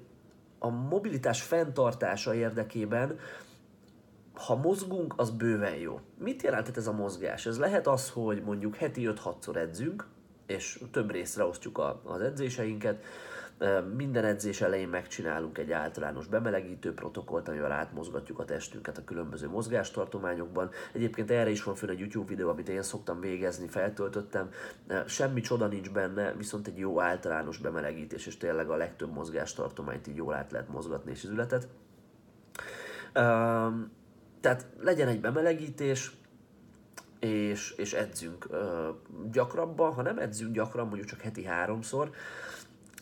a 0.59 0.69
mobilitás 0.69 1.43
fenntartása 1.43 2.35
érdekében 2.35 3.19
ha 4.35 4.57
mozgunk, 4.57 5.15
az 5.17 5.31
bőven 5.31 5.75
jó. 5.75 6.01
Mit 6.19 6.43
jelentett 6.43 6.77
ez 6.77 6.87
a 6.87 6.93
mozgás? 6.93 7.47
Ez 7.47 7.59
lehet 7.59 7.87
az, 7.87 8.11
hogy 8.11 8.43
mondjuk 8.43 8.77
heti 8.77 9.09
5-6-szor 9.15 9.57
edzünk, 9.57 10.07
és 10.47 10.81
több 10.93 11.11
részre 11.11 11.45
osztjuk 11.45 11.79
a, 11.79 12.01
az 12.05 12.21
edzéseinket. 12.21 13.05
Minden 13.97 14.25
edzés 14.25 14.61
elején 14.61 14.89
megcsinálunk 14.89 15.59
egy 15.59 15.73
általános 15.73 16.27
bemelegítő 16.27 16.95
protokollt, 16.95 17.49
amivel 17.49 17.73
átmozgatjuk 17.73 18.39
a 18.39 18.45
testünket 18.45 18.99
a 18.99 19.05
különböző 19.05 19.49
mozgástartományokban. 19.49 20.71
Egyébként 20.93 21.31
erre 21.31 21.51
is 21.51 21.63
van 21.63 21.75
föl 21.75 21.91
egy 21.91 21.99
YouTube 21.99 22.29
videó, 22.29 22.49
amit 22.49 22.69
én 22.69 22.83
szoktam 22.83 23.21
végezni, 23.21 23.69
feltöltöttem. 23.69 24.51
Semmi 25.07 25.41
csoda 25.41 25.67
nincs 25.67 25.91
benne, 25.91 26.33
viszont 26.33 26.67
egy 26.67 26.79
jó 26.79 27.01
általános 27.01 27.59
bemelegítés, 27.59 28.27
és 28.27 28.37
tényleg 28.37 28.71
a 28.71 28.77
legtöbb 28.77 29.13
mozgástartományt 29.13 30.07
így 30.07 30.17
jól 30.17 30.35
át 30.35 30.53
lehet 30.53 30.69
mozgatni 30.69 31.11
és 31.11 31.25
üzletet. 31.25 31.69
Tehát 34.41 34.67
legyen 34.81 35.09
egy 35.09 35.21
bemelegítés, 35.21 36.13
és, 37.21 37.71
és 37.71 37.93
edzünk 37.93 38.49
gyakrabban, 39.31 39.93
ha 39.93 40.03
nem 40.03 40.19
edzünk 40.19 40.55
gyakran, 40.55 40.87
mondjuk 40.87 41.09
csak 41.09 41.21
heti 41.21 41.45
háromszor, 41.45 42.11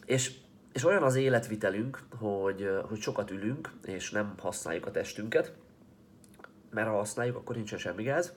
és, 0.05 0.45
és 0.77 0.85
olyan 0.85 1.03
az 1.03 1.15
életvitelünk, 1.15 2.03
hogy, 2.19 2.71
hogy 2.89 3.01
sokat 3.01 3.31
ülünk, 3.31 3.71
és 3.85 4.11
nem 4.11 4.35
használjuk 4.39 4.87
a 4.87 4.91
testünket, 4.91 5.53
mert 6.71 6.89
ha 6.89 6.97
használjuk, 6.97 7.37
akkor 7.37 7.57
nincsen 7.57 7.79
semmi 7.79 8.03
gáz, 8.03 8.33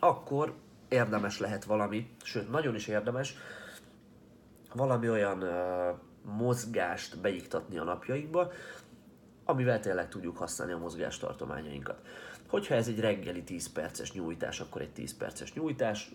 akkor 0.00 0.54
érdemes 0.88 1.38
lehet 1.38 1.64
valami, 1.64 2.10
sőt, 2.22 2.50
nagyon 2.50 2.74
is 2.74 2.86
érdemes, 2.86 3.36
valami 4.74 5.10
olyan 5.10 5.42
ö, 5.42 5.90
mozgást 6.22 7.20
beiktatni 7.20 7.78
a 7.78 7.84
napjainkba, 7.84 8.52
amivel 9.44 9.80
tényleg 9.80 10.08
tudjuk 10.08 10.36
használni 10.36 10.72
a 10.72 10.78
mozgástartományainkat. 10.78 12.00
Hogyha 12.54 12.74
ez 12.74 12.88
egy 12.88 13.00
reggeli 13.00 13.42
10 13.42 13.72
perces 13.72 14.12
nyújtás, 14.12 14.60
akkor 14.60 14.80
egy 14.80 14.92
10 14.92 15.16
perces 15.16 15.52
nyújtás, 15.52 16.10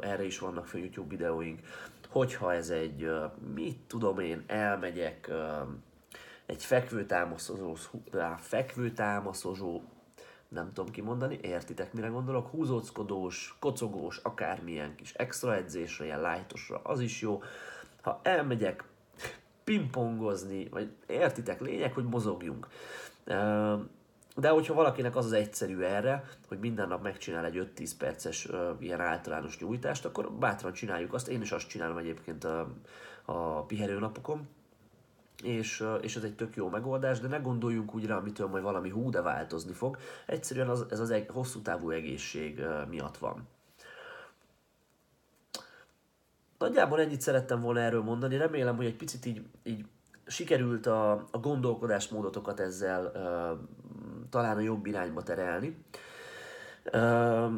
erre 0.00 0.24
is 0.24 0.38
vannak 0.38 0.66
fel 0.66 0.80
YouTube 0.80 1.08
videóink. 1.08 1.60
Hogyha 2.08 2.54
ez 2.54 2.70
egy, 2.70 3.10
mit 3.54 3.78
tudom 3.86 4.18
én, 4.18 4.42
elmegyek 4.46 5.30
egy 6.46 6.64
fekvőtámaszozó, 6.64 7.76
fekvőtámaszozó, 8.38 9.80
nem 10.48 10.72
tudom 10.72 10.92
kimondani, 10.92 11.38
értitek 11.42 11.92
mire 11.92 12.08
gondolok, 12.08 12.48
húzóckodós, 12.50 13.56
kocogós, 13.60 14.16
akármilyen 14.22 14.94
kis 14.94 15.12
extra 15.12 15.54
edzésre, 15.54 16.04
ilyen 16.04 16.20
lájtosra, 16.20 16.80
az 16.82 17.00
is 17.00 17.20
jó. 17.20 17.42
Ha 18.02 18.20
elmegyek 18.22 18.84
pingpongozni, 19.64 20.68
vagy 20.68 20.90
értitek, 21.06 21.60
lényeg, 21.60 21.92
hogy 21.92 22.04
mozogjunk. 22.04 22.68
De 24.38 24.48
hogyha 24.48 24.74
valakinek 24.74 25.16
az 25.16 25.24
az 25.24 25.32
egyszerű 25.32 25.80
erre, 25.80 26.24
hogy 26.48 26.58
minden 26.58 26.88
nap 26.88 27.02
megcsinál 27.02 27.44
egy 27.44 27.68
5-10 27.76 27.90
perces 27.98 28.48
ilyen 28.78 29.00
általános 29.00 29.58
nyújtást, 29.58 30.04
akkor 30.04 30.32
bátran 30.32 30.72
csináljuk 30.72 31.12
azt. 31.12 31.28
Én 31.28 31.40
is 31.40 31.52
azt 31.52 31.68
csinálom 31.68 31.96
egyébként 31.96 32.44
a, 32.44 32.68
a 33.24 33.62
pihenőnapokon, 33.62 34.48
és, 35.42 35.84
és 36.00 36.16
ez 36.16 36.22
egy 36.22 36.34
tök 36.34 36.56
jó 36.56 36.68
megoldás, 36.68 37.20
de 37.20 37.28
ne 37.28 37.38
gondoljunk 37.38 37.94
úgy 37.94 38.06
rá, 38.06 38.16
amitől 38.16 38.46
majd 38.46 38.62
valami 38.62 38.90
hú, 38.90 39.10
de 39.10 39.22
változni 39.22 39.72
fog. 39.72 39.98
Egyszerűen 40.26 40.68
az, 40.68 40.86
ez 40.90 41.00
az 41.00 41.10
egy 41.10 41.26
hosszú 41.32 41.60
távú 41.60 41.90
egészség 41.90 42.62
miatt 42.88 43.16
van. 43.16 43.48
Nagyjából 46.58 47.00
ennyit 47.00 47.20
szerettem 47.20 47.60
volna 47.60 47.80
erről 47.80 48.02
mondani, 48.02 48.36
remélem, 48.36 48.76
hogy 48.76 48.86
egy 48.86 48.96
picit 48.96 49.26
így, 49.26 49.42
így 49.62 49.84
sikerült 50.26 50.86
a, 50.86 51.10
a 51.30 51.38
gondolkodásmódotokat 51.38 52.60
ezzel 52.60 53.12
uh, 53.14 53.58
talán 54.30 54.56
a 54.56 54.60
jobb 54.60 54.86
irányba 54.86 55.22
terelni. 55.22 55.84
Uh, 56.92 57.52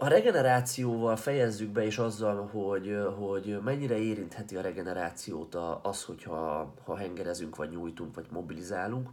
a 0.00 0.08
regenerációval 0.08 1.16
fejezzük 1.16 1.70
be, 1.70 1.84
és 1.84 1.98
azzal, 1.98 2.46
hogy, 2.46 2.98
hogy 3.18 3.58
mennyire 3.64 3.98
érintheti 3.98 4.56
a 4.56 4.60
regenerációt 4.60 5.54
az, 5.82 6.04
hogyha 6.04 6.74
ha 6.84 6.96
hengerezünk, 6.96 7.56
vagy 7.56 7.70
nyújtunk, 7.70 8.14
vagy 8.14 8.26
mobilizálunk. 8.30 9.10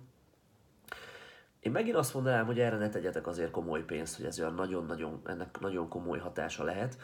Én 1.60 1.72
megint 1.72 1.96
azt 1.96 2.13
mondanám, 2.13 2.46
hogy 2.46 2.60
erre 2.60 2.78
ne 2.78 2.89
tegyetek 2.89 3.28
azért 3.28 3.52
komoly 3.52 3.84
pénzt, 3.84 4.15
hogy 4.15 4.26
ez 4.26 4.39
olyan 4.39 4.54
nagyon-nagyon, 4.54 5.22
ennek 5.24 5.60
nagyon 5.60 5.88
komoly 5.89 6.20
hatása 6.20 6.63
lehet 6.63 6.98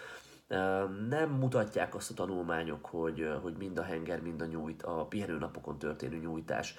nem 1.09 1.29
mutatják 1.29 1.95
azt 1.95 2.11
a 2.11 2.13
tanulmányok, 2.13 2.85
hogy, 2.85 3.29
hogy 3.41 3.53
mind 3.57 3.77
a 3.77 3.83
henger, 3.83 4.21
mind 4.21 4.41
a 4.41 4.45
nyújt, 4.45 4.83
a 4.83 5.05
pihenőnapokon 5.05 5.77
történő 5.77 6.17
nyújtás 6.17 6.75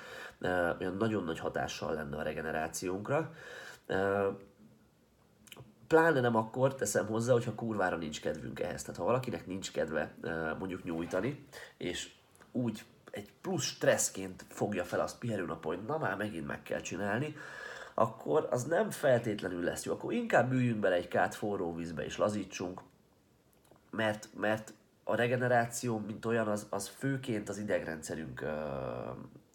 olyan 0.81 0.97
nagyon 0.99 1.25
nagy 1.25 1.39
hatással 1.39 1.95
lenne 1.95 2.17
a 2.17 2.23
regenerációnkra. 2.23 3.35
Pláne 5.87 6.21
nem 6.21 6.37
akkor 6.37 6.75
teszem 6.75 7.07
hozzá, 7.07 7.33
hogyha 7.33 7.55
kurvára 7.55 7.97
nincs 7.97 8.21
kedvünk 8.21 8.61
ehhez. 8.61 8.83
Tehát 8.83 9.01
ha 9.01 9.07
valakinek 9.07 9.47
nincs 9.47 9.73
kedve 9.73 10.15
mondjuk 10.59 10.85
nyújtani, 10.85 11.47
és 11.77 12.11
úgy 12.53 12.85
egy 13.11 13.33
plusz 13.41 13.65
stresszként 13.65 14.45
fogja 14.49 14.85
fel 14.85 15.01
azt 15.01 15.19
pihenőnapon, 15.19 15.77
hogy 15.77 15.85
na 15.85 15.99
már 15.99 16.17
megint 16.17 16.47
meg 16.47 16.63
kell 16.63 16.81
csinálni, 16.81 17.37
akkor 17.95 18.49
az 18.51 18.65
nem 18.65 18.91
feltétlenül 18.91 19.63
lesz 19.63 19.85
jó. 19.85 19.93
Akkor 19.93 20.13
inkább 20.13 20.53
üljünk 20.53 20.81
bele 20.81 20.95
egy 20.95 21.09
kát 21.09 21.35
forró 21.35 21.75
vízbe 21.75 22.05
és 22.05 22.17
lazítsunk, 22.17 22.81
mert, 23.97 24.29
mert 24.37 24.75
a 25.05 25.15
regeneráció, 25.15 25.99
mint 26.07 26.25
olyan, 26.25 26.49
az, 26.49 26.67
az 26.71 26.89
főként 26.89 27.49
az 27.49 27.59
idegrendszerünk 27.59 28.41
uh, 28.43 28.49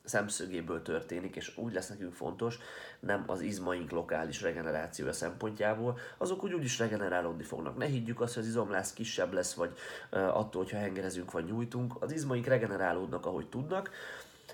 szemszögéből 0.04 0.82
történik, 0.82 1.36
és 1.36 1.58
úgy 1.58 1.73
lesz 1.73 1.89
nekünk 1.89 2.13
fontos, 2.13 2.58
nem 3.00 3.23
az 3.28 3.41
izmaink 3.41 3.91
lokális 3.91 4.41
regenerációja 4.41 5.13
szempontjából, 5.13 5.97
azok 6.17 6.43
úgy 6.43 6.63
is 6.63 6.80
regenerálódni 6.80 7.43
fognak. 7.43 7.78
Ne 7.78 7.86
higgyük 7.86 8.21
azt, 8.21 8.34
hogy 8.34 8.43
az 8.43 8.50
izomlász 8.50 8.93
kisebb 8.93 9.34
lesz, 9.34 9.54
vagy 9.54 9.78
uh, 10.12 10.38
attól, 10.38 10.63
hogyha 10.63 10.78
hengerezünk, 10.78 11.32
vagy 11.32 11.45
nyújtunk. 11.45 11.93
Az 12.00 12.12
izmaink 12.12 12.45
regenerálódnak, 12.45 13.26
ahogy 13.26 13.50
tudnak. 13.50 13.89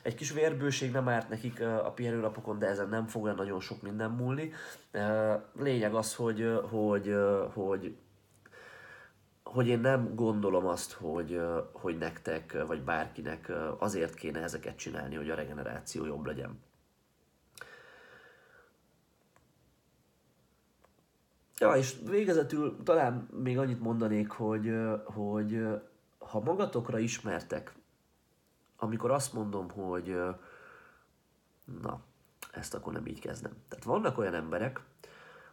Egy 0.02 0.16
kis 0.16 0.32
vérbőség 0.32 0.92
nem 0.92 1.08
árt 1.08 1.30
nekik 1.30 1.62
a 1.62 1.92
pihenőnapokon, 1.96 2.60
de 2.60 2.68
ezen 2.68 2.90
nem 2.90 3.08
fog 3.08 3.34
nagyon 3.36 3.60
sok 3.60 3.82
minden 3.82 4.10
múlni. 4.10 4.54
Lényeg 5.60 5.94
az, 5.94 6.16
hogy, 6.16 6.60
hogy, 6.70 7.16
hogy 7.54 7.96
hogy 9.44 9.68
én 9.68 9.80
nem 9.80 10.16
gondolom 10.16 10.66
azt, 10.66 10.92
hogy, 10.92 11.42
hogy 11.72 11.98
nektek, 11.98 12.66
vagy 12.68 12.84
bárkinek 12.84 13.52
azért 13.80 14.14
kéne 14.14 14.42
ezeket 14.42 14.78
csinálni, 14.78 15.16
hogy 15.16 15.30
a 15.30 15.36
regeneráció 15.36 16.06
jobb 16.06 16.26
legyen. 16.26 16.60
Ja, 21.58 21.76
és 21.76 21.96
végezetül 22.06 22.84
talán 22.84 23.28
még 23.32 23.58
annyit 23.58 23.80
mondanék, 23.80 24.30
hogy, 24.30 24.74
hogy 25.06 25.68
ha 26.18 26.40
magatokra 26.40 27.00
ismertek, 27.00 27.76
amikor 28.78 29.12
azt 29.12 29.34
mondom, 29.34 29.70
hogy 29.70 30.18
na, 31.82 32.02
ezt 32.52 32.74
akkor 32.74 32.94
nem 32.94 33.06
így 33.06 33.20
kezdem. 33.20 33.54
Tehát 33.68 33.84
vannak 33.84 34.18
olyan 34.18 34.34
emberek, 34.34 34.82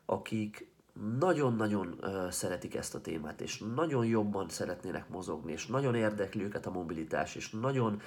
akik 0.04 0.70
nagyon-nagyon 1.18 1.98
uh, 2.00 2.30
szeretik 2.30 2.74
ezt 2.74 2.94
a 2.94 3.00
témát, 3.00 3.40
és 3.40 3.62
nagyon 3.74 4.06
jobban 4.06 4.48
szeretnének 4.48 5.08
mozogni, 5.08 5.52
és 5.52 5.66
nagyon 5.66 5.94
érdekli 5.94 6.42
őket 6.42 6.66
a 6.66 6.70
mobilitás, 6.70 7.34
és 7.34 7.50
nagyon 7.50 8.00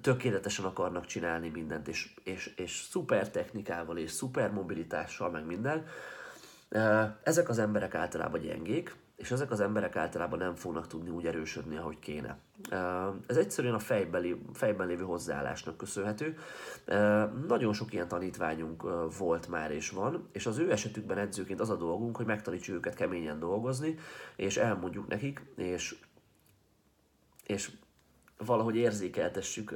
tökéletesen 0.00 0.64
akarnak 0.64 1.06
csinálni 1.06 1.48
mindent, 1.48 1.88
és, 1.88 2.14
és, 2.24 2.54
és 2.56 2.86
szuper 2.90 3.30
technikával, 3.30 3.98
és 3.98 4.10
szuper 4.10 4.52
mobilitással, 4.52 5.30
meg 5.30 5.46
minden. 5.46 5.86
Ezek 7.22 7.48
az 7.48 7.58
emberek 7.58 7.94
általában 7.94 8.40
gyengék, 8.40 8.96
és 9.16 9.30
ezek 9.30 9.50
az 9.50 9.60
emberek 9.60 9.96
általában 9.96 10.38
nem 10.38 10.54
fognak 10.54 10.86
tudni 10.86 11.10
úgy 11.10 11.26
erősödni, 11.26 11.76
ahogy 11.76 11.98
kéne. 11.98 12.38
Ez 13.26 13.36
egyszerűen 13.36 13.74
a 13.74 13.78
fejben, 13.78 14.50
fejben 14.52 14.86
lévő 14.86 15.04
hozzáállásnak 15.04 15.76
köszönhető. 15.76 16.36
Nagyon 17.46 17.72
sok 17.72 17.92
ilyen 17.92 18.08
tanítványunk 18.08 18.82
volt 19.18 19.48
már 19.48 19.70
és 19.70 19.90
van, 19.90 20.28
és 20.32 20.46
az 20.46 20.58
ő 20.58 20.70
esetükben 20.70 21.18
edzőként 21.18 21.60
az 21.60 21.70
a 21.70 21.76
dolgunk, 21.76 22.16
hogy 22.16 22.26
megtanítsuk 22.26 22.74
őket 22.74 22.94
keményen 22.94 23.38
dolgozni, 23.38 23.94
és 24.36 24.56
elmondjuk 24.56 25.08
nekik, 25.08 25.42
és, 25.56 25.96
és 27.46 27.70
valahogy 28.44 28.76
érzékeltessük 28.76 29.74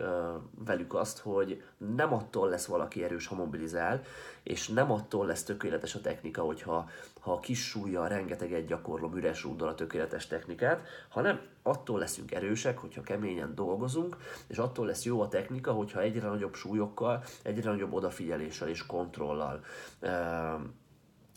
velük 0.64 0.94
azt, 0.94 1.18
hogy 1.18 1.62
nem 1.76 2.12
attól 2.12 2.48
lesz 2.48 2.66
valaki 2.66 3.04
erős, 3.04 3.26
ha 3.26 3.34
mobilizál, 3.34 4.02
és 4.42 4.68
nem 4.68 4.92
attól 4.92 5.26
lesz 5.26 5.42
tökéletes 5.42 5.94
a 5.94 6.00
technika, 6.00 6.42
hogyha 6.42 6.88
ha 7.20 7.40
kis 7.40 7.68
súlya, 7.68 8.06
rengeteget 8.06 8.66
gyakorlom, 8.66 9.16
üres 9.16 9.42
rúddal 9.42 9.68
a 9.68 9.74
tökéletes 9.74 10.26
technikát, 10.26 10.86
hanem 11.08 11.40
attól 11.62 11.98
leszünk 11.98 12.32
erősek, 12.32 12.78
hogyha 12.78 13.02
keményen 13.02 13.54
dolgozunk, 13.54 14.16
és 14.46 14.58
attól 14.58 14.86
lesz 14.86 15.04
jó 15.04 15.20
a 15.20 15.28
technika, 15.28 15.72
hogyha 15.72 16.00
egyre 16.00 16.28
nagyobb 16.28 16.54
súlyokkal, 16.54 17.24
egyre 17.42 17.70
nagyobb 17.70 17.92
odafigyeléssel 17.92 18.68
és 18.68 18.86
kontrollal 18.86 19.64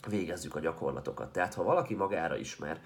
végezzük 0.07 0.55
a 0.55 0.59
gyakorlatokat. 0.59 1.31
Tehát 1.31 1.53
ha 1.53 1.63
valaki 1.63 1.95
magára 1.95 2.35
ismer, 2.35 2.81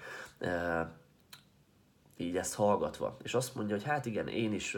így 2.20 2.36
ezt 2.36 2.54
hallgatva, 2.54 3.16
és 3.22 3.34
azt 3.34 3.54
mondja, 3.54 3.74
hogy 3.74 3.84
hát 3.84 4.06
igen, 4.06 4.28
én 4.28 4.52
is 4.52 4.76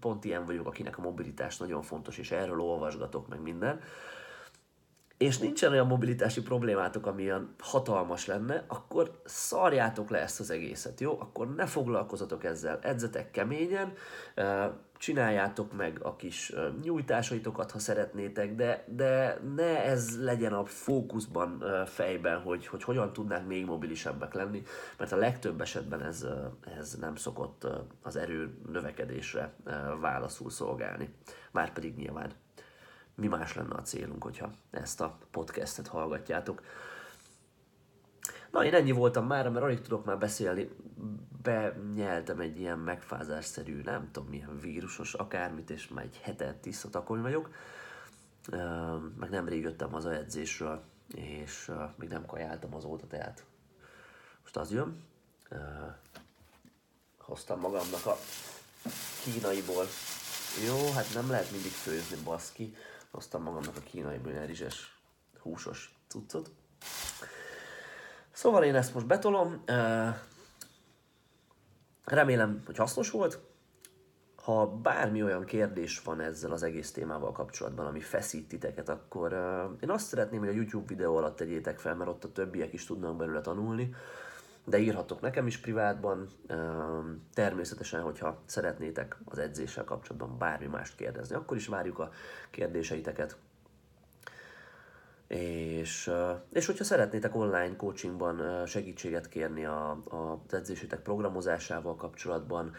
pont 0.00 0.24
ilyen 0.24 0.44
vagyok, 0.44 0.66
akinek 0.66 0.98
a 0.98 1.02
mobilitás 1.02 1.56
nagyon 1.56 1.82
fontos, 1.82 2.18
és 2.18 2.30
erről 2.30 2.60
olvasgatok 2.60 3.28
meg 3.28 3.40
minden, 3.42 3.80
és 5.18 5.38
nincsen 5.38 5.72
olyan 5.72 5.86
mobilitási 5.86 6.42
problémátok, 6.42 7.06
ami 7.06 7.22
ilyen 7.22 7.54
hatalmas 7.58 8.26
lenne, 8.26 8.64
akkor 8.66 9.20
szarjátok 9.24 10.10
le 10.10 10.18
ezt 10.18 10.40
az 10.40 10.50
egészet, 10.50 11.00
jó? 11.00 11.20
Akkor 11.20 11.54
ne 11.54 11.66
foglalkozatok 11.66 12.44
ezzel, 12.44 12.78
edzetek 12.82 13.30
keményen, 13.30 13.92
csináljátok 14.96 15.76
meg 15.76 15.98
a 16.02 16.16
kis 16.16 16.52
nyújtásaitokat, 16.82 17.70
ha 17.70 17.78
szeretnétek, 17.78 18.54
de, 18.54 18.84
de 18.86 19.40
ne 19.56 19.84
ez 19.84 20.22
legyen 20.22 20.52
a 20.52 20.64
fókuszban 20.64 21.64
fejben, 21.86 22.40
hogy, 22.40 22.66
hogy 22.66 22.82
hogyan 22.82 23.12
tudnánk 23.12 23.46
még 23.46 23.64
mobilisebbek 23.64 24.34
lenni, 24.34 24.62
mert 24.98 25.12
a 25.12 25.16
legtöbb 25.16 25.60
esetben 25.60 26.02
ez, 26.02 26.26
ez 26.78 26.94
nem 27.00 27.16
szokott 27.16 27.66
az 28.02 28.16
erő 28.16 28.58
növekedésre 28.72 29.52
válaszul 30.00 30.50
szolgálni. 30.50 31.08
Márpedig 31.50 31.96
nyilván 31.96 32.32
mi 33.18 33.26
más 33.26 33.54
lenne 33.54 33.74
a 33.74 33.82
célunk, 33.82 34.22
hogyha 34.22 34.50
ezt 34.70 35.00
a 35.00 35.18
podcastet 35.30 35.86
hallgatjátok. 35.86 36.62
Na, 38.50 38.64
én 38.64 38.74
ennyi 38.74 38.92
voltam 38.92 39.26
már, 39.26 39.48
mert 39.48 39.64
alig 39.64 39.80
tudok 39.80 40.04
már 40.04 40.18
beszélni. 40.18 40.70
Benyeltem 41.42 42.40
egy 42.40 42.58
ilyen 42.60 42.78
megfázásszerű, 42.78 43.82
nem 43.82 44.10
tudom 44.12 44.28
milyen 44.28 44.58
vírusos 44.60 45.14
akármit, 45.14 45.70
és 45.70 45.88
már 45.88 46.04
egy 46.04 46.20
hetet 46.22 46.56
tiszta 46.56 47.04
vagyok. 47.06 47.50
Meg 49.18 49.30
nemrég 49.30 49.62
jöttem 49.62 49.94
az 49.94 50.06
edzésről, 50.06 50.82
és 51.14 51.72
még 51.96 52.08
nem 52.08 52.26
kajáltam 52.26 52.74
azóta, 52.74 53.06
tehát 53.06 53.44
most 54.42 54.56
az 54.56 54.72
jön. 54.72 55.04
Hoztam 57.18 57.60
magamnak 57.60 58.06
a 58.06 58.16
kínaiból. 59.22 59.84
Jó, 60.66 60.92
hát 60.92 61.14
nem 61.14 61.30
lehet 61.30 61.50
mindig 61.50 61.70
főzni, 61.72 62.16
baszki. 62.24 62.74
Hoztam 63.10 63.42
magamnak 63.42 63.76
a 63.76 63.80
kínai 63.80 64.20
rizses, 64.46 65.00
húsos 65.40 65.98
cuccot. 66.08 66.50
Szóval 68.30 68.64
én 68.64 68.74
ezt 68.74 68.94
most 68.94 69.06
betolom. 69.06 69.62
Remélem, 72.04 72.62
hogy 72.66 72.76
hasznos 72.76 73.10
volt. 73.10 73.38
Ha 74.36 74.66
bármi 74.66 75.22
olyan 75.22 75.44
kérdés 75.44 76.02
van 76.02 76.20
ezzel 76.20 76.52
az 76.52 76.62
egész 76.62 76.92
témával 76.92 77.32
kapcsolatban, 77.32 77.86
ami 77.86 78.00
feszít 78.00 78.48
titeket, 78.48 78.88
akkor 78.88 79.32
én 79.80 79.90
azt 79.90 80.06
szeretném, 80.06 80.40
hogy 80.40 80.48
a 80.48 80.52
YouTube 80.52 80.86
videó 80.86 81.16
alatt 81.16 81.36
tegyétek 81.36 81.78
fel, 81.78 81.94
mert 81.94 82.10
ott 82.10 82.24
a 82.24 82.32
többiek 82.32 82.72
is 82.72 82.86
tudnak 82.86 83.16
belőle 83.16 83.40
tanulni 83.40 83.94
de 84.68 84.78
írhatok 84.78 85.20
nekem 85.20 85.46
is 85.46 85.58
privátban. 85.58 86.28
Természetesen, 87.34 88.02
hogyha 88.02 88.42
szeretnétek 88.44 89.16
az 89.24 89.38
edzéssel 89.38 89.84
kapcsolatban 89.84 90.38
bármi 90.38 90.66
mást 90.66 90.96
kérdezni, 90.96 91.34
akkor 91.34 91.56
is 91.56 91.66
várjuk 91.66 91.98
a 91.98 92.10
kérdéseiteket. 92.50 93.36
És, 95.28 96.10
és 96.52 96.66
hogyha 96.66 96.84
szeretnétek 96.84 97.34
online 97.34 97.76
coachingban 97.76 98.66
segítséget 98.66 99.28
kérni 99.28 99.64
a, 99.64 99.90
a 99.90 100.42
edzésétek 100.50 101.00
programozásával 101.00 101.96
kapcsolatban, 101.96 102.72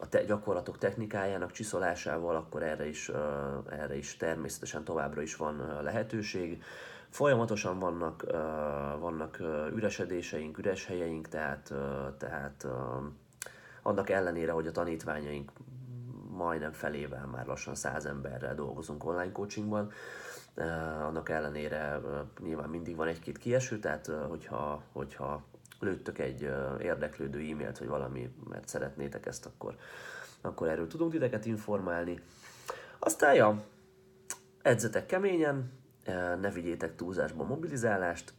a 0.00 0.08
te, 0.08 0.24
gyakorlatok 0.24 0.78
technikájának 0.78 1.52
csiszolásával, 1.52 2.36
akkor 2.36 2.62
erre 2.62 2.88
is, 2.88 3.10
erre 3.70 3.96
is 3.96 4.16
természetesen 4.16 4.84
továbbra 4.84 5.22
is 5.22 5.36
van 5.36 5.82
lehetőség. 5.82 6.62
Folyamatosan 7.10 7.78
vannak, 7.78 8.24
vannak 9.00 9.38
üresedéseink, 9.74 10.58
üres 10.58 10.86
helyeink, 10.86 11.28
tehát, 11.28 11.74
tehát 12.18 12.66
annak 13.82 14.10
ellenére, 14.10 14.52
hogy 14.52 14.66
a 14.66 14.72
tanítványaink 14.72 15.52
majdnem 16.30 16.72
felével 16.72 17.26
már 17.26 17.46
lassan 17.46 17.74
száz 17.74 18.06
emberrel 18.06 18.54
dolgozunk 18.54 19.04
online 19.04 19.32
coachingban, 19.32 19.92
annak 21.00 21.28
ellenére 21.28 22.00
nyilván 22.40 22.68
mindig 22.68 22.96
van 22.96 23.08
egy-két 23.08 23.38
kieső, 23.38 23.78
tehát 23.78 24.06
hogyha, 24.06 24.82
hogyha 24.92 25.42
lőttök 25.80 26.18
egy 26.18 26.50
érdeklődő 26.80 27.38
e-mailt, 27.38 27.78
vagy 27.78 27.88
valami, 27.88 28.34
mert 28.48 28.68
szeretnétek 28.68 29.26
ezt, 29.26 29.46
akkor, 29.46 29.76
akkor 30.40 30.68
erről 30.68 30.86
tudunk 30.86 31.10
titeket 31.12 31.46
informálni. 31.46 32.20
Aztán, 32.98 33.34
ja, 33.34 33.64
edzetek 34.62 35.06
keményen, 35.06 35.72
ne 36.40 36.50
vigyétek 36.50 36.94
túlzásba 36.94 37.44
a 37.44 37.46
mobilizálást, 37.46 38.32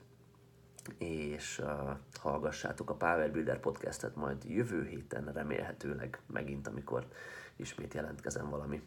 és 0.97 1.59
uh, 1.59 1.89
hallgassátok 2.19 2.89
a 2.89 2.93
Power 2.93 3.31
Builder 3.31 3.59
podcastet 3.59 4.15
majd 4.15 4.43
jövő 4.43 4.85
héten 4.85 5.31
remélhetőleg 5.33 6.19
megint, 6.27 6.67
amikor 6.67 7.07
ismét 7.55 7.93
jelentkezem 7.93 8.49
valami 8.49 8.81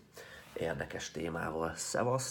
érdekes 0.54 1.10
témával. 1.10 1.74
Szevaszt! 1.74 2.20